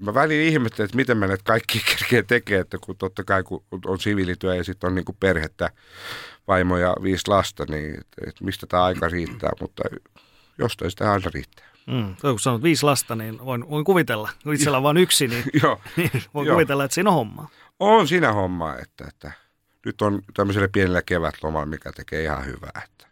[0.00, 3.64] mä väliin ihmettelen, että miten mä näitä kaikki kerkee tekee, että kun totta kai kun
[3.86, 5.70] on siviilityö ja sitten on niin perhettä,
[6.48, 7.94] vaimo ja viisi lasta, niin
[8.26, 9.82] että mistä tämä aika riittää, mutta
[10.58, 11.71] jostain sitä aina riittää.
[11.86, 12.16] Mm.
[12.20, 14.30] Kun sanot viisi lasta, niin voin, voin kuvitella.
[14.42, 16.54] Kun itsellä on vain yksi, niin, Joo, niin voin Joo.
[16.54, 17.48] kuvitella, että siinä on hommaa.
[17.80, 19.32] on siinä homma, että, että
[19.86, 22.82] nyt on tämmöisellä pienellä kevätlomalla, mikä tekee ihan hyvää.
[22.84, 23.06] Että.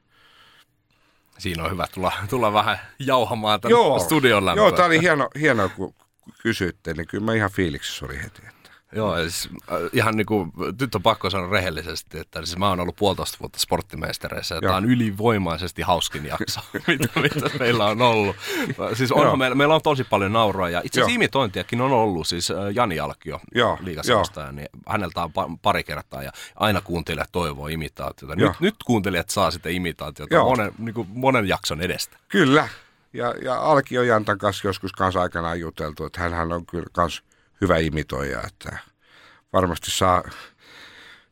[1.39, 4.45] Siinä on hyvä tulla, tulla vähän jauhamaan tänne studion.
[4.57, 5.95] Joo, tämä oli hieno, hieno kun
[6.43, 8.43] kysyitte, niin kyllä mä ihan fiiliksissä oli heti.
[8.49, 8.60] Että.
[8.93, 12.81] Joo, siis, äh, ihan niin kuin, nyt on pakko sanoa rehellisesti, että siis mä oon
[12.81, 18.37] ollut puolitoista vuotta sporttimeistereissä, ja tämä on ylivoimaisesti hauskin jakso, mitä, mitä meillä on ollut.
[18.95, 22.51] Siis onhan meillä, meillä on tosi paljon nauroa, ja itse asiassa imitointiakin on ollut, siis
[22.51, 27.67] äh, Jani Alkio, Joo, liigaselostaja, niin häneltä on pa- pari kertaa, ja aina kuuntelijat toivoo
[27.67, 28.37] imitaatiota.
[28.37, 30.45] Nyt, nyt kuuntelijat saa sitten imitaatiota Joo.
[30.45, 32.17] monen, niin kuin monen jakson edestä.
[32.29, 32.69] Kyllä,
[33.13, 37.23] ja, ja Alki on Jantan kanssa joskus kanssa aikanaan juteltu, että hänhän on kyllä kans
[37.61, 38.79] hyvä imitoija, että
[39.53, 40.23] varmasti saa,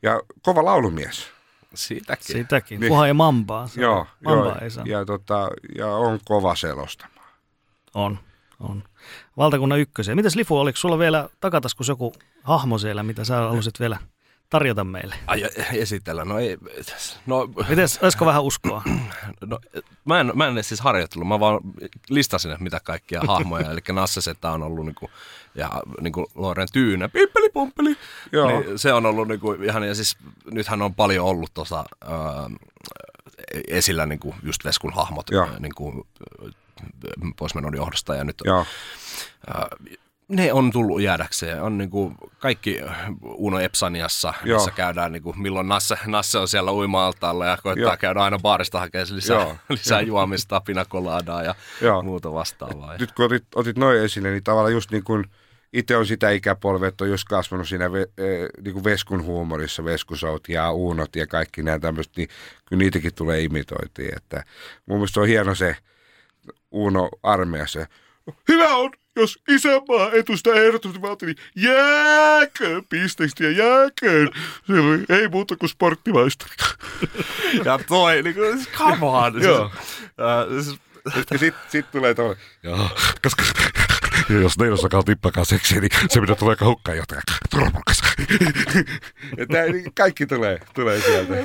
[0.03, 1.29] ja kova laulumies.
[1.74, 2.37] Siitäkin.
[2.37, 2.81] Sitäkin.
[2.81, 2.93] Niin.
[3.09, 3.66] Ja mambaa.
[3.66, 4.85] Se Joo, mambaa joo ei saa.
[4.87, 7.29] ja, tota, ja on kova selostamaan.
[7.95, 8.18] On,
[8.61, 8.85] on.
[9.37, 10.16] Valtakunnan ykkösen.
[10.16, 12.12] Mites Lifu, oliko sulla vielä takataskus joku
[12.43, 13.99] hahmo siellä, mitä sä halusit vielä
[14.51, 15.14] tarjota meille?
[15.26, 16.59] Ai, esitellä, no ei,
[17.26, 18.82] no Mites, olisiko vähän uskoa?
[19.46, 19.59] No,
[20.05, 21.61] mä, en, mä en edes siis harjoitellut, mä vaan
[22.09, 25.11] listasin, että mitä kaikkia hahmoja, eli Nasse Seta on ollut niinku,
[25.55, 27.96] ja niinku Loren Tyynä, pippeli pumppeli,
[28.32, 28.49] Joo.
[28.49, 30.16] niin se on ollut niinku ihan, ja siis
[30.51, 32.51] nythän on paljon ollut tuossa ää,
[33.68, 35.49] esillä niinku just Veskun hahmot Joo.
[35.59, 36.07] niinku,
[37.36, 38.66] poismenon johdosta, ja nyt Joo,
[39.46, 39.68] ää,
[40.29, 41.62] ne on tullut jäädäkseen.
[41.62, 42.81] On niinku kaikki
[43.22, 44.59] Uno Epsaniassa, Joo.
[44.59, 47.97] missä käydään, niinku, milloin Nasse, Nasse on siellä uima-altaalla ja koittaa Joo.
[47.97, 49.57] käydä aina baarista hakemaan lisää, Joo.
[49.68, 52.03] lisää juomista, pinakoladaa ja Joo.
[52.03, 52.97] muuta vastaavaa.
[52.97, 55.24] Nyt kun otit, otit noin esille, niin tavallaan just niin kuin
[55.72, 59.85] itse on sitä ikäpolvea, että on just kasvanut siinä ve, eh, niin kuin Veskun huumorissa,
[59.85, 62.29] Veskusout ja Uunot ja kaikki nämä tämmöiset, niin
[62.68, 64.16] kyllä niitäkin tulee imitoitiin.
[64.16, 64.45] Että
[64.87, 65.76] mun mielestä on hieno se
[66.70, 67.87] Uuno armeijassa.
[68.49, 74.31] Hyvä on, jos isänmaa etusta ehdottomasti vaatii, niin jääköön pisteistä ja jääköön.
[74.66, 76.51] Se oli, ei muuta kuin sporttimaisteri.
[77.64, 78.41] Ja toi, niinku,
[78.79, 79.33] come on.
[79.33, 79.70] Siis, Joo.
[80.18, 80.81] ää, siis,
[81.14, 82.91] sitten sit tulee tuolla, Ja,
[83.22, 83.43] koska
[84.29, 87.22] ja jos neljäsosakaan tippakaan seksiä, niin se mitä tulee hukkaan jotain.
[87.51, 88.03] Turvakas.
[89.39, 91.37] ja tää, niin kaikki tulee, tulee sieltä.
[91.37, 91.45] ei,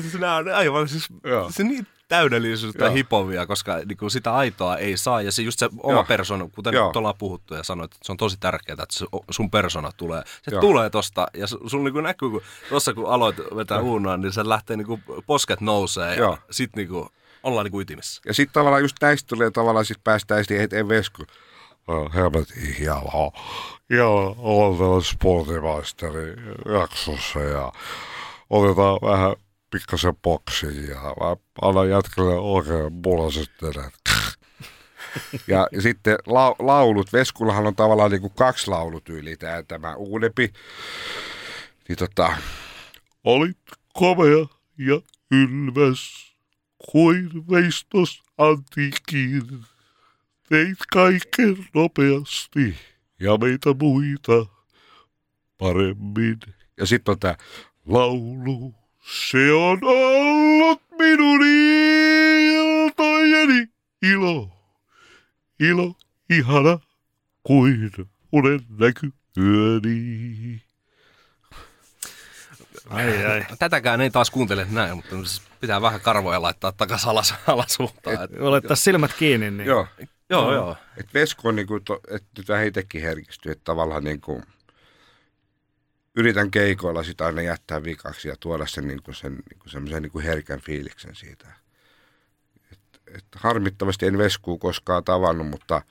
[0.00, 1.50] siis nää on aivan siis, Joo.
[1.50, 2.94] se niin täydellisyyttä Joo.
[2.94, 5.22] hipovia, koska niinku, sitä aitoa ei saa.
[5.22, 6.04] Ja se just se oma Joo.
[6.04, 6.86] persona, kuten Joo.
[6.86, 10.22] nyt ollaan puhuttu ja sanoit, että se on tosi tärkeää, että se, sun persona tulee.
[10.42, 10.60] Se Joo.
[10.60, 14.48] tulee tosta ja su- sun niinku näkyy, kun tuossa kun aloit vetää uunaan, niin se
[14.48, 16.30] lähtee niinku, posket nousee Joo.
[16.30, 17.08] ja sit niinku,
[17.42, 18.22] ollaan niinku ytimessä.
[18.26, 21.22] Ja sitten tavallaan just näistä tulee tavallaan sitten päästään siihen eteen vesku.
[22.14, 23.32] Helvetin hienoa.
[23.90, 26.34] Ja olen täällä sportimaisteri
[26.74, 27.72] jaksossa ja
[28.50, 29.34] otetaan vähän
[29.72, 33.02] pikkasen boksiin ja mä annan jätkälle oikein
[33.60, 33.94] terät.
[35.46, 40.52] Ja, sitten la, laulut, Veskullahan on tavallaan niinku kaksi laulutyyliä, tämä, tämä uudempi.
[41.88, 42.36] Niin tota,
[43.24, 43.58] Olit
[43.92, 44.46] komea
[44.78, 45.00] ja
[45.30, 46.34] ylväs
[46.90, 49.64] kuin veistos antiikin.
[50.48, 52.76] Teit kaiken nopeasti
[53.20, 54.46] ja meitä muita
[55.58, 56.38] paremmin.
[56.76, 57.36] ja sitten on tämä,
[57.86, 61.46] Laulu, se on ollut minun
[62.46, 63.68] iltojeni
[64.02, 64.50] ilo.
[65.60, 65.94] Ilo
[66.30, 66.78] ihana
[67.42, 67.92] kuin
[68.32, 70.62] unen näky yöni.
[72.90, 73.44] Ai ai.
[73.58, 78.24] Tätäkään ei taas kuuntele näin, mutta siis pitää vähän karvoja laittaa takaisin alas, alasuuntaan.
[78.24, 79.86] Et, Olettaa silmät kiinni, niin joo,
[80.30, 80.76] joo, joo.
[80.96, 84.42] että Vesku on niinku, to, että nyt vähän itsekin herkistyy, että tavallaan niinku,
[86.16, 90.60] yritän keikoilla sitä aina jättää vikaksi ja tuoda sen, niinku sen niinku semmoisen niinku herkän
[90.60, 91.48] fiiliksen siitä.
[92.72, 92.80] Et,
[93.14, 95.82] et harmittavasti en Veskuu koskaan tavannut, mutta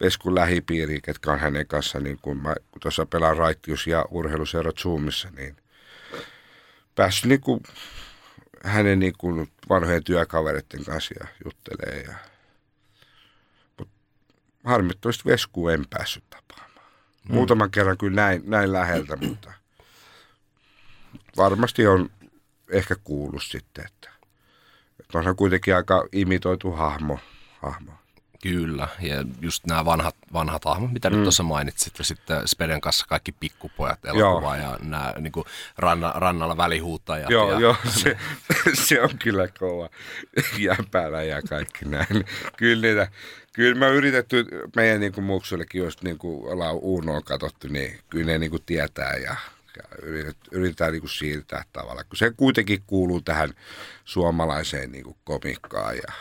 [0.00, 4.78] Veskun lähipiiri, ketkä on hänen kanssa, niin kun mä kun tuossa pelaan raittius- ja urheiluseurot
[4.78, 5.56] Zoomissa, niin
[6.94, 7.60] päässyt niin kuin
[8.64, 12.02] hänen niin kuin vanhojen työkavereiden kanssa ja juttelee.
[12.02, 12.14] Ja...
[13.78, 13.88] Mut
[14.64, 16.80] harmittomasti Vesku en päässyt tapaamaan.
[17.28, 19.52] Muutaman kerran kyllä näin, näin läheltä, mutta
[21.36, 22.10] varmasti on
[22.70, 24.10] ehkä kuullut sitten, että,
[25.00, 27.18] että onhan kuitenkin aika imitoitu hahmo.
[27.62, 27.92] hahmo.
[28.42, 31.16] Kyllä, ja just nämä vanhat, vanhat hahmot, mitä mm.
[31.16, 35.44] nyt tuossa mainitsit, ja sitten Speden kanssa kaikki pikkupojat elokuva ja nämä niin kuin
[35.78, 37.30] ranna, rannalla välihuuttajat.
[37.30, 38.16] Joo, ja, joo se,
[38.86, 39.88] se, on kyllä kova.
[40.58, 42.24] Jäpälä ja kaikki näin.
[42.56, 43.08] Kyllä, niitä,
[43.52, 48.26] kyllä mä yritetty, meidän niin kuin muksuillekin, jos niin kuin ollaan Uunoon katsottu, niin kyllä
[48.26, 49.36] ne niin kuin tietää ja,
[50.52, 53.54] yritetään niin kuin siirtää tavalla, kun se kuitenkin kuuluu tähän
[54.04, 56.12] suomalaiseen niin kuin komikkaan ja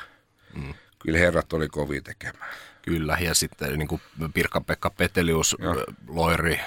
[0.53, 0.73] mm.
[0.99, 2.49] kyllä herrat oli kovin tekemään.
[2.81, 4.01] Kyllä, ja sitten niin kuin
[4.33, 5.85] Pirkka-Pekka Petelius, Joo.
[6.07, 6.59] Loiri,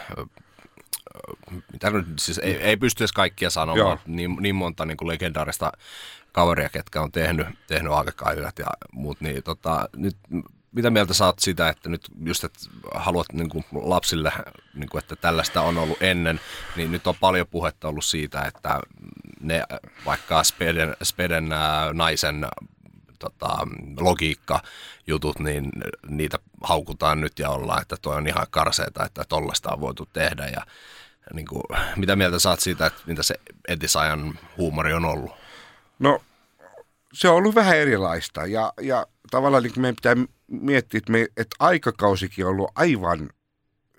[1.72, 3.99] mitä nyt, siis ei, ei pysty edes kaikkia sanomaan, Joo.
[4.07, 5.72] niin, niin monta niin kuin legendaarista
[6.32, 10.16] kaveria, ketkä on tehnyt, tehnyt aikakaidat ja muut, niin tota, nyt
[10.73, 12.59] mitä mieltä saat sitä, että nyt just, että
[12.95, 14.33] haluat niin kuin lapsille,
[14.75, 16.41] niin kuin, että tällaista on ollut ennen,
[16.77, 18.81] niin nyt on paljon puhetta ollut siitä, että
[19.41, 19.62] ne
[20.07, 22.47] vaikka Speden, Speden ää, naisen
[23.19, 23.59] tota,
[24.01, 24.62] logiikka
[25.07, 25.73] jutut, niin
[26.09, 30.47] niitä haukutaan nyt ja ollaan, että toi on ihan karseeta, että tollasta on voitu tehdä
[30.47, 30.62] ja
[31.33, 31.62] niin kuin,
[31.97, 33.35] mitä mieltä saat siitä, että mitä se
[33.69, 35.33] entisajan huumori on ollut?
[35.99, 36.23] No
[37.12, 41.57] se on ollut vähän erilaista ja, ja tavallaan niin meidän pitää miettiä, että, me, että
[41.59, 43.31] aikakausikin on ollut aivan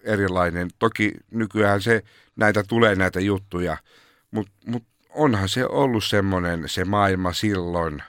[0.03, 0.69] erilainen.
[0.79, 2.03] Toki nykyään se,
[2.35, 3.77] näitä tulee näitä juttuja,
[4.31, 8.03] mutta mut onhan se ollut semmoinen se maailma silloin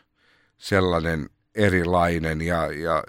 [0.58, 3.04] sellainen erilainen ja, ja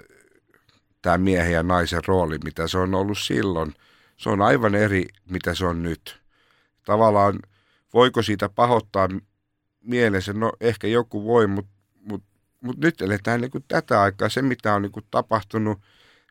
[1.02, 3.74] tämä miehen ja naisen rooli, mitä se on ollut silloin,
[4.18, 6.22] se on aivan eri, mitä se on nyt.
[6.86, 7.40] Tavallaan
[7.94, 9.10] voiko siitä pahoittaa
[9.82, 11.72] mielessä, no ehkä joku voi, mutta
[12.62, 14.30] mut, mut nyt eletään niin kuin tätä aikaa.
[14.30, 15.80] Se, mitä on niin kuin tapahtunut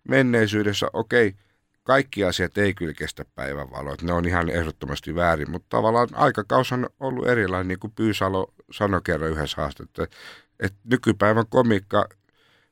[0.08, 1.34] menneisyydessä, okei,
[1.82, 6.72] kaikki asiat ei kyllä kestä päivänvaloa, että ne on ihan ehdottomasti väärin, mutta tavallaan aikakaus
[6.72, 10.16] on ollut erilainen, niin kuin Pyysalo sanoi kerran yhdessä haastattelussa, että,
[10.60, 12.08] että nykypäivän komikka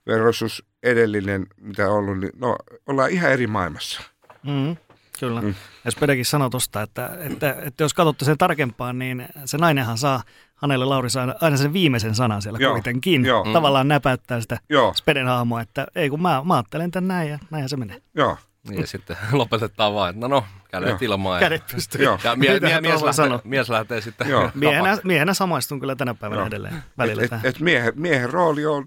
[0.06, 2.56] versus edellinen, mitä on ollut, niin no,
[2.86, 4.02] ollaan ihan eri maailmassa.
[4.42, 4.76] Mm,
[5.20, 5.42] kyllä.
[5.42, 5.54] Mm.
[5.84, 10.22] Ja Spedekin sanoi tuosta, että, että, että, jos katsotte sen tarkempaan, niin se nainenhan saa
[10.62, 13.24] hänelle Lauri saa aina sen viimeisen sanan siellä Joo, kuitenkin.
[13.24, 13.46] joo.
[13.52, 14.94] Tavallaan näpäyttää sitä Joo.
[14.94, 18.02] Speden hahmoa, että ei kun mä, mä ajattelen tän näin ja näinhän se menee.
[18.14, 18.36] Joo,
[18.68, 21.40] Niin, ja sitten lopetetaan vaan, että no no, kädet ilmaan.
[21.40, 22.04] Kädet pystyy.
[22.04, 22.18] Joo.
[22.24, 23.40] Ja mie, mie, mies, lähtee, sanoo?
[23.44, 24.50] mies lähtee sitten Joo.
[24.54, 26.46] Miehenä, miehenä samaistun kyllä tänä päivänä Joo.
[26.46, 27.46] edelleen välillä et, tähän.
[27.46, 28.84] et, et miehen, miehen rooli on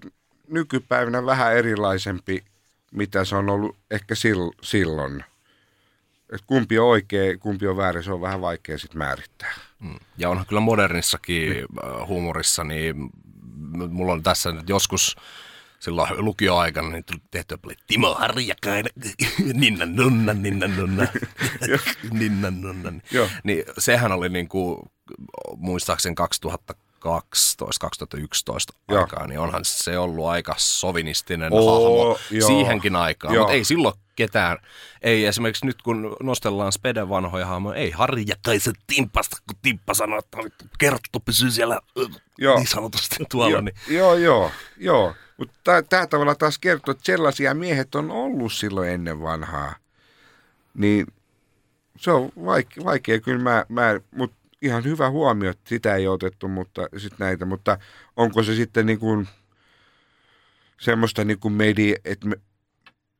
[0.50, 2.44] nykypäivänä vähän erilaisempi,
[2.92, 5.24] mitä se on ollut ehkä sil, silloin.
[6.32, 9.54] Et kumpi on oikea, kumpi on väärä, se on vähän vaikea sitten määrittää.
[9.80, 9.98] Mm.
[10.18, 13.10] Ja onhan kyllä modernissakin äh, huumorissa, niin
[13.88, 15.16] mulla on tässä nyt joskus
[15.78, 18.92] silloin lukioaikana niin tehtyä paljon Timo Harjakainen,
[19.54, 21.06] ninna nunna, ninna nunna,
[22.20, 22.92] ninna nunna.
[23.10, 23.28] Joo.
[23.44, 24.78] Niin sehän oli niin kuin,
[25.56, 26.91] muistaakseni 2012
[27.80, 29.00] 2011 Joo.
[29.00, 32.46] aikaa, niin onhan se ollut aika sovinistinen Oo, hahmo joo.
[32.46, 34.58] siihenkin aikaan, mutta ei silloin ketään,
[35.02, 40.38] ei esimerkiksi nyt kun nostellaan Speden vanhoja hahmoja, ei Harjakaisen timpasta, kun timppa sanoo, että
[40.38, 41.80] vittu, kerttu pysyy siellä
[42.38, 42.56] Joo.
[42.56, 45.14] niin sanotusti tuolla, joo, niin joo, joo, joo.
[45.36, 49.74] Mutta tämä tavalla taas kertoo, että sellaisia miehet on ollut silloin ennen vanhaa.
[50.74, 51.06] Niin
[51.98, 56.48] se on vaikea, vaikea kyllä mä, mä mutta ihan hyvä huomio, että sitä ei otettu,
[56.48, 57.78] mutta sit näitä, mutta
[58.16, 59.28] onko se sitten niin kuin
[60.80, 62.36] semmoista niin kuin media, että me,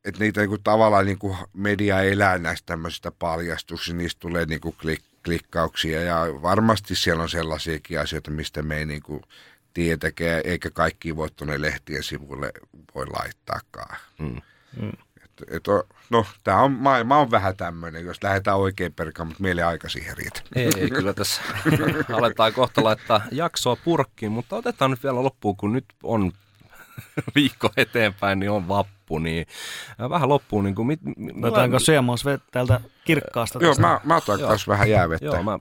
[0.05, 4.61] että niitä niin kuin tavallaan niin kuin media elää näistä tämmöisistä paljastuksista, niistä tulee niin
[4.61, 9.23] kuin klik, klikkauksia ja varmasti siellä on sellaisiakin asioita, mistä me ei niin kuin
[9.75, 12.53] tietäkään, eikä kaikki voi tuonne lehtien sivuille
[12.95, 13.97] voi laittaakaan.
[14.19, 14.41] Mm.
[14.87, 14.91] Et,
[15.51, 19.63] et on, no, tämä on, maailma on vähän tämmöinen, jos lähdetään oikein perkaan, mutta meille
[19.63, 20.41] aika siihen riitä.
[20.57, 21.43] ei, ei kyllä tässä
[22.19, 26.33] aletaan kohta laittaa jaksoa purkkiin, mutta otetaan nyt vielä loppuun, kun nyt on
[27.35, 29.47] viikko eteenpäin, niin on vappu, niin
[30.01, 33.59] äh, vähän loppuun, niin kuin, mit, mit, Otetaanko Syömos täältä kirkkaasta?
[33.63, 33.83] Joo, tästä?
[33.83, 34.49] mä, mä otan Joo.
[34.49, 35.27] kanssa vähän jäävettä.
[35.27, 35.59] Joo, mä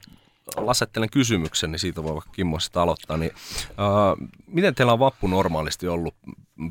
[0.56, 3.18] lasettelen kysymyksen, niin siitä voi vaikka Kimmo sitä aloittaa.
[3.18, 3.32] Niin,
[3.68, 6.16] äh, miten teillä on vappu normaalisti ollut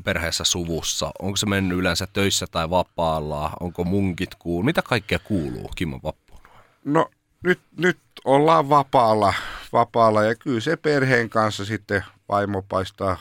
[0.03, 1.11] perheessä suvussa?
[1.19, 3.51] Onko se mennyt yleensä töissä tai vapaalla?
[3.59, 4.63] Onko munkit kuuluu?
[4.63, 6.41] Mitä kaikkea kuuluu Kimmon vappuun?
[6.85, 7.09] No
[7.43, 9.33] nyt, nyt ollaan vapaalla,
[9.73, 13.17] vapaalla ja kyllä se perheen kanssa sitten vaimo paistaa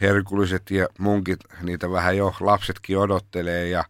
[0.00, 3.84] herkulliset ja munkit, niitä vähän jo lapsetkin odottelee ja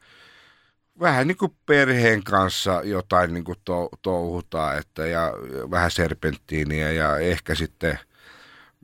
[1.02, 5.32] vähän niin kuin perheen kanssa jotain niin kuin to, touhutaan, että ja,
[5.70, 7.98] vähän serpenttiiniä ja ehkä sitten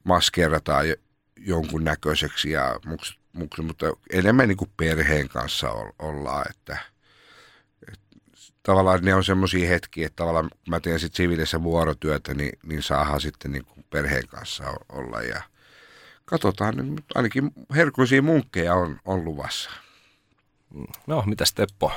[0.04, 0.94] maskerataan jo,
[1.36, 6.78] jonkun näköiseksi ja muks, muks, mutta enemmän niin kuin perheen kanssa ollaan, että
[7.92, 8.00] et,
[8.62, 13.20] tavallaan ne on semmoisia hetkiä, että tavallaan mä teen sitten siviilissä vuorotyötä, niin, niin saadaan
[13.20, 15.42] sitten niin kuin perheen kanssa olla ja
[16.24, 19.70] katsotaan, ainakin herkullisia munkkeja on, on luvassa.
[21.06, 21.92] No, mitäs Teppo?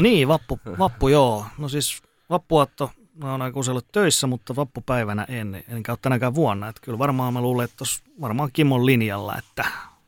[0.00, 1.46] Niin, vappu, vappu joo.
[1.58, 6.34] No siis vappuaatto, mä oon aika usein ollut töissä, mutta vappupäivänä en, enkä ole tänäkään
[6.34, 6.68] vuonna.
[6.68, 9.64] Että kyllä varmaan mä luulen, että tos varmaan Kimon linjalla, että,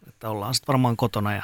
[0.08, 1.42] että ollaan sitten varmaan kotona ja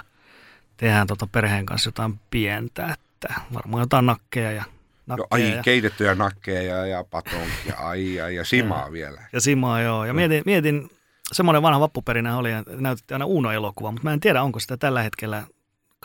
[0.76, 4.64] tehdään tota perheen kanssa jotain pientä, että varmaan jotain nakkeja ja
[5.06, 9.22] No, nakkeja ai, ja, keitettyjä nakkeja ja, ja patonkia, ai, ai, ja simaa vielä.
[9.32, 10.04] ja simaa joo.
[10.04, 10.90] Ja mietin, mietin
[11.32, 15.02] semmoinen vanha vappuperinä oli, että näytettiin aina Uno-elokuvaa, mutta mä en tiedä, onko sitä tällä
[15.02, 15.44] hetkellä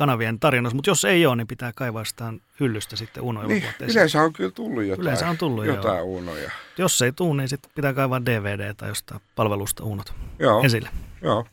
[0.02, 3.92] kanavien tarjonnassa, mutta jos ei ole, niin pitää kaivaa sitä hyllystä sitten Niin, Uno-elokuvat esiin.
[3.92, 5.76] yleensä on kyllä tullut jotain, Yleensä on tullut, joo.
[5.76, 6.52] jotain unoja.
[6.78, 10.90] Jos ei tule, niin sitten pitää kaivaa DVD tai jostain palvelusta Unot Joo, esille.
[11.22, 11.46] joo.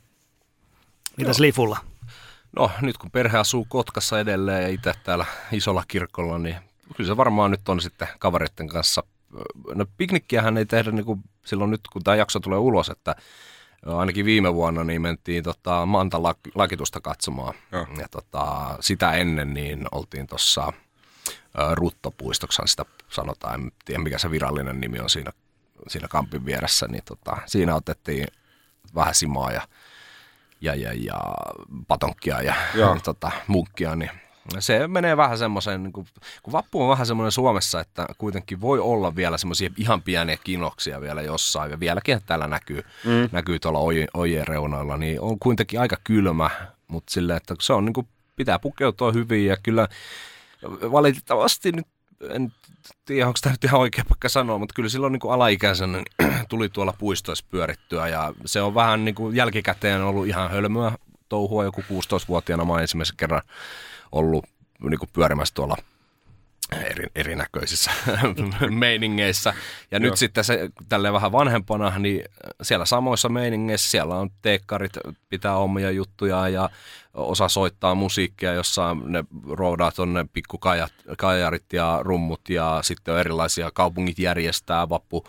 [1.16, 1.78] Mitäs Lifulla?
[2.56, 6.56] No, nyt kun perhe asuu Kotkassa edelleen ja itse täällä isolla kirkolla, niin
[6.96, 9.02] kyllä se varmaan nyt on sitten kavereiden kanssa.
[9.74, 13.16] No piknikkiähän ei tehdä niin kuin silloin nyt, kun tämä jakso tulee ulos, että
[13.86, 17.54] ainakin viime vuonna niin mentiin tota, Mantan lak- lakitusta katsomaan.
[17.72, 17.86] Joo.
[17.98, 20.72] Ja tota, sitä ennen niin oltiin tuossa
[21.74, 25.32] Ruttopuistoksan sitä sanotaan, en tiedä mikä se virallinen nimi on siinä,
[25.88, 28.26] siinä kampin vieressä, niin tota, siinä otettiin
[28.94, 29.62] vähän simaa ja
[30.60, 31.20] ja, ja, ja
[31.88, 32.98] patonkkia ja Joo.
[33.04, 34.10] tota, munkkia, niin
[34.58, 36.06] se menee vähän semmoiseen, niin kuin,
[36.42, 41.00] kun vappu on vähän semmoinen Suomessa, että kuitenkin voi olla vielä semmoisia ihan pieniä kinoksia
[41.00, 43.28] vielä jossain, ja vieläkin täällä näkyy, mm.
[43.32, 46.50] näkyy tuolla oje, ojien reunoilla, niin on kuitenkin aika kylmä,
[46.88, 49.88] mutta silleen, että se on niin kuin, pitää pukeutua hyvin, ja kyllä
[50.92, 51.86] valitettavasti nyt
[52.30, 52.52] en
[53.04, 56.68] tiedä, onko tämä nyt ihan oikea paikka sanoa, mutta kyllä silloin niin alaikäisenä niin tuli
[56.68, 60.92] tuolla puistoissa pyörittyä ja se on vähän niin kuin jälkikäteen ollut ihan hölmöä
[61.28, 61.64] touhua.
[61.64, 63.42] Joku 16-vuotiaana mä ensimmäisen kerran
[64.12, 64.44] ollut
[64.82, 65.76] niin kuin pyörimässä tuolla
[66.98, 67.90] eri, erinäköisissä
[68.70, 69.54] meiningeissä.
[69.90, 72.24] Ja nyt sitten se tälleen vähän vanhempana, niin
[72.62, 74.92] siellä samoissa meiningeissä, siellä on teekkarit,
[75.28, 76.70] pitää omia juttuja ja
[77.14, 84.18] osa soittaa musiikkia, jossa ne roudaa tuonne pikkukajarit ja rummut ja sitten on erilaisia kaupungit
[84.18, 85.24] järjestää vappu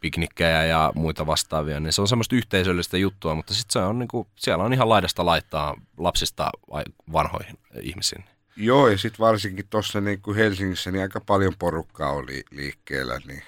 [0.00, 4.26] piknikkejä ja muita vastaavia, niin se on semmoista yhteisöllistä juttua, mutta sitten se on niinku,
[4.36, 8.24] siellä on ihan laidasta laittaa lapsista vai- vanhoihin ihmisiin.
[8.56, 13.42] Joo, ja sitten varsinkin tuossa niin kuin Helsingissä niin aika paljon porukkaa oli liikkeellä, niin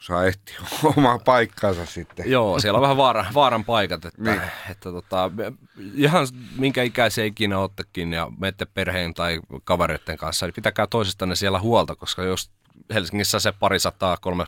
[0.00, 0.56] saa ehtiä
[0.96, 2.30] omaa paikkaansa sitten.
[2.30, 4.38] Joo, siellä on vähän vaaran, vaaran paikat, että, Niin.
[4.38, 4.50] niin.
[4.70, 5.30] että tota,
[5.94, 6.26] ihan
[6.56, 11.94] minkä ikäisiä ikinä oottekin ja menette perheen tai kavereiden kanssa, niin pitäkää toisistanne siellä huolta,
[11.96, 12.50] koska jos
[12.94, 14.44] Helsingissä se parisataa, kolme,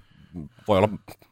[0.68, 0.88] voi olla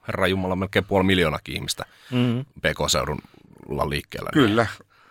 [0.07, 2.45] herra Jumala melkein puoli miljoonakin ihmistä Mm.
[2.45, 4.31] PK-seudulla liikkeellä.
[4.35, 4.69] niin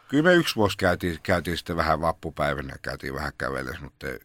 [0.10, 0.24] Kyllä.
[0.24, 4.20] Me yksi vuosi käytiin, käytiin sitten vähän vappupäivänä käytiin vähän kävellessä, mutta ei,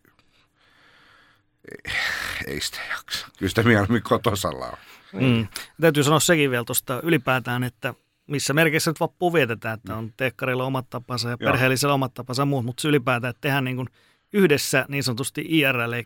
[2.46, 3.26] ei, sitä jaksa.
[3.38, 4.78] Kyllä sitä mieluummin kotosalla on.
[5.22, 5.46] Mm.
[5.80, 7.94] Täytyy sanoa sekin vielä tuosta ylipäätään, että
[8.26, 12.46] missä merkeissä nyt vappua vietetään, että on teekkarilla omat tapansa ja perheellisellä omat tapansa ja
[12.46, 13.88] muut, mutta se ylipäätään, että tehdään niin kuin
[14.32, 16.04] yhdessä niin sanotusti IRL, eli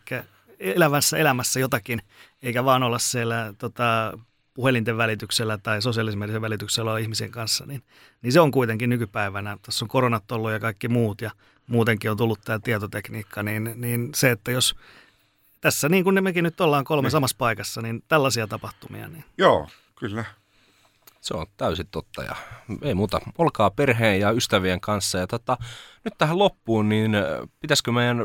[0.59, 2.01] elävässä elämässä jotakin,
[2.43, 4.19] eikä vaan olla siellä tota,
[4.53, 7.83] puhelinten välityksellä tai sosiaalisen median välityksellä olla ihmisen kanssa, niin,
[8.21, 9.57] niin se on kuitenkin nykypäivänä.
[9.61, 11.31] Tässä on koronat ollut ja kaikki muut ja
[11.67, 14.75] muutenkin on tullut tämä tietotekniikka, niin, niin se, että jos
[15.61, 20.25] tässä niin kuin mekin nyt ollaan kolme samassa paikassa, niin tällaisia tapahtumia, niin Joo, kyllä.
[21.21, 22.35] Se on täysin totta ja
[22.81, 23.19] ei muuta.
[23.37, 25.17] Olkaa perheen ja ystävien kanssa.
[25.17, 25.57] Ja tota,
[26.03, 27.11] nyt tähän loppuun, niin
[27.59, 28.17] pitäisikö meidän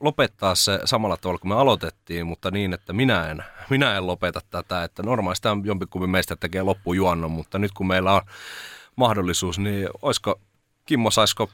[0.00, 4.40] lopettaa se samalla tavalla kuin me aloitettiin, mutta niin, että minä en, minä en lopeta
[4.50, 4.84] tätä.
[4.84, 8.22] Että normaalisti jompikumpi meistä tekee loppujuonnon, mutta nyt kun meillä on
[8.96, 10.40] mahdollisuus, niin olisiko,
[10.86, 11.50] Kimmo, saisiko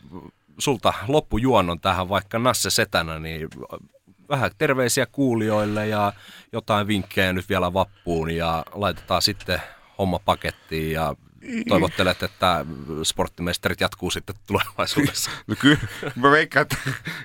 [0.58, 3.48] sulta loppujuonnon tähän vaikka Nasse Setänä, niin
[4.28, 6.12] vähän terveisiä kuulijoille ja
[6.52, 9.62] jotain vinkkejä nyt vielä vappuun ja laitetaan sitten
[9.98, 11.14] homma pakettiin ja
[11.68, 12.64] toivottelet, että
[13.02, 15.30] sporttimestarit jatkuu sitten tulevaisuudessa.
[15.46, 15.78] No kyllä,
[16.16, 16.76] mä veikkaan, että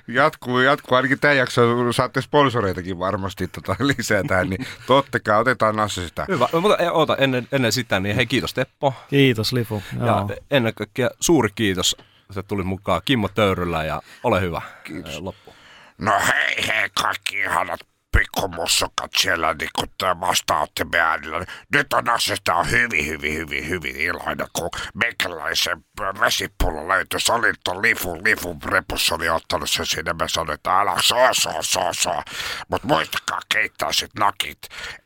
[0.08, 6.08] jatkuu, jatkuu ainakin tämän jakson, saatte sponsoreitakin varmasti tota lisää tähän, niin tottakaa, otetaan Nasse
[6.08, 6.26] sitä.
[6.28, 8.94] Hyvä, mutta ei, oota, ennen, ennen sitä, niin hei kiitos Teppo.
[9.10, 9.82] kiitos Lifu.
[9.98, 10.06] Joo.
[10.06, 11.96] Ja ennen kaikkea suuri kiitos,
[12.30, 14.62] että tulit mukaan Kimmo Töyrylä ja ole hyvä.
[14.84, 15.20] Kiitos.
[15.20, 15.54] Loppu.
[15.98, 17.80] No hei hei kaikki ihanat
[18.14, 19.54] pikkumussukat siellä
[19.98, 21.44] tämä vastaanotti äänillä.
[21.72, 25.84] Nyt on asiasta hyvin, hyvin, hyvin, hyvin iloinen, kun meikäläisen
[26.20, 27.20] vesipullo löytyi.
[27.20, 30.12] Se oli tuon lifu, lifu repussa oli ottanut sen sinne.
[30.12, 32.22] Mä sanoin, että älä soo, soo, soo, soo.
[32.68, 34.58] Mutta muistakaa keittää sit nakit.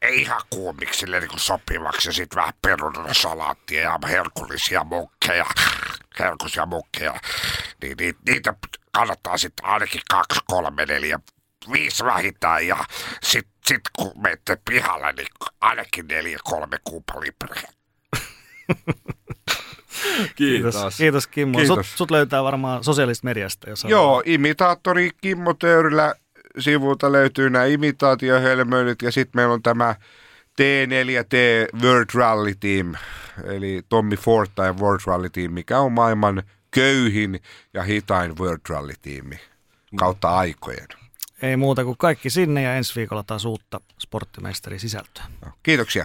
[0.02, 5.46] Ei ihan kuumiksi sille niin sopivaksi ja sit vähän perunasalaattia ja herkullisia mukkeja.
[6.18, 7.14] Herkullisia mukkeja.
[7.82, 8.54] Niin, niin, niitä
[8.92, 11.20] kannattaa sitten ainakin kaksi, kolme, neljä
[11.72, 12.84] viisi vähintään ja
[13.22, 15.26] sitten sit kun menette pihalle, niin
[15.60, 17.68] ainakin neljä, kolme kuupalipereä.
[20.36, 21.58] Kiitos, kiitos Kimmo.
[21.58, 21.76] Kiitos.
[21.76, 23.70] Sut, sut löytää varmaan sosiaalisesta mediasta.
[23.70, 26.14] Jos Joo, imitaattori Kimmo Töyrylä
[26.58, 29.94] sivulta löytyy nämä imitaatiohelmöilyt ja sitten meillä on tämä
[30.60, 32.94] T4T World Rally Team,
[33.44, 37.40] eli Tommy Fortain World Rally Team, mikä on maailman köyhin
[37.74, 39.40] ja hitain World Rally Tiimi
[39.96, 40.88] kautta aikojen.
[41.42, 45.24] Ei muuta kuin kaikki sinne ja ensi viikolla taas uutta sporttimestari sisältöä.
[45.44, 46.04] No, Kiitoksia.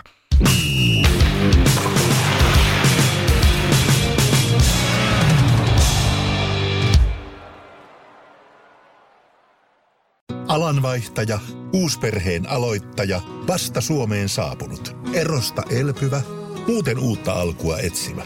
[10.47, 11.39] Alanvaihtaja,
[11.73, 16.21] uusperheen aloittaja, vasta Suomeen saapunut, erosta elpyvä,
[16.67, 18.23] muuten uutta alkua etsimä.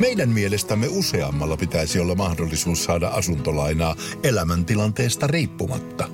[0.00, 6.08] Meidän mielestämme useammalla pitäisi olla mahdollisuus saada asuntolainaa elämäntilanteesta riippumatta.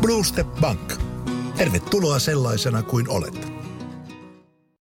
[0.00, 0.92] Blue Step Bank.
[1.56, 3.49] Tervetuloa sellaisena kuin olet.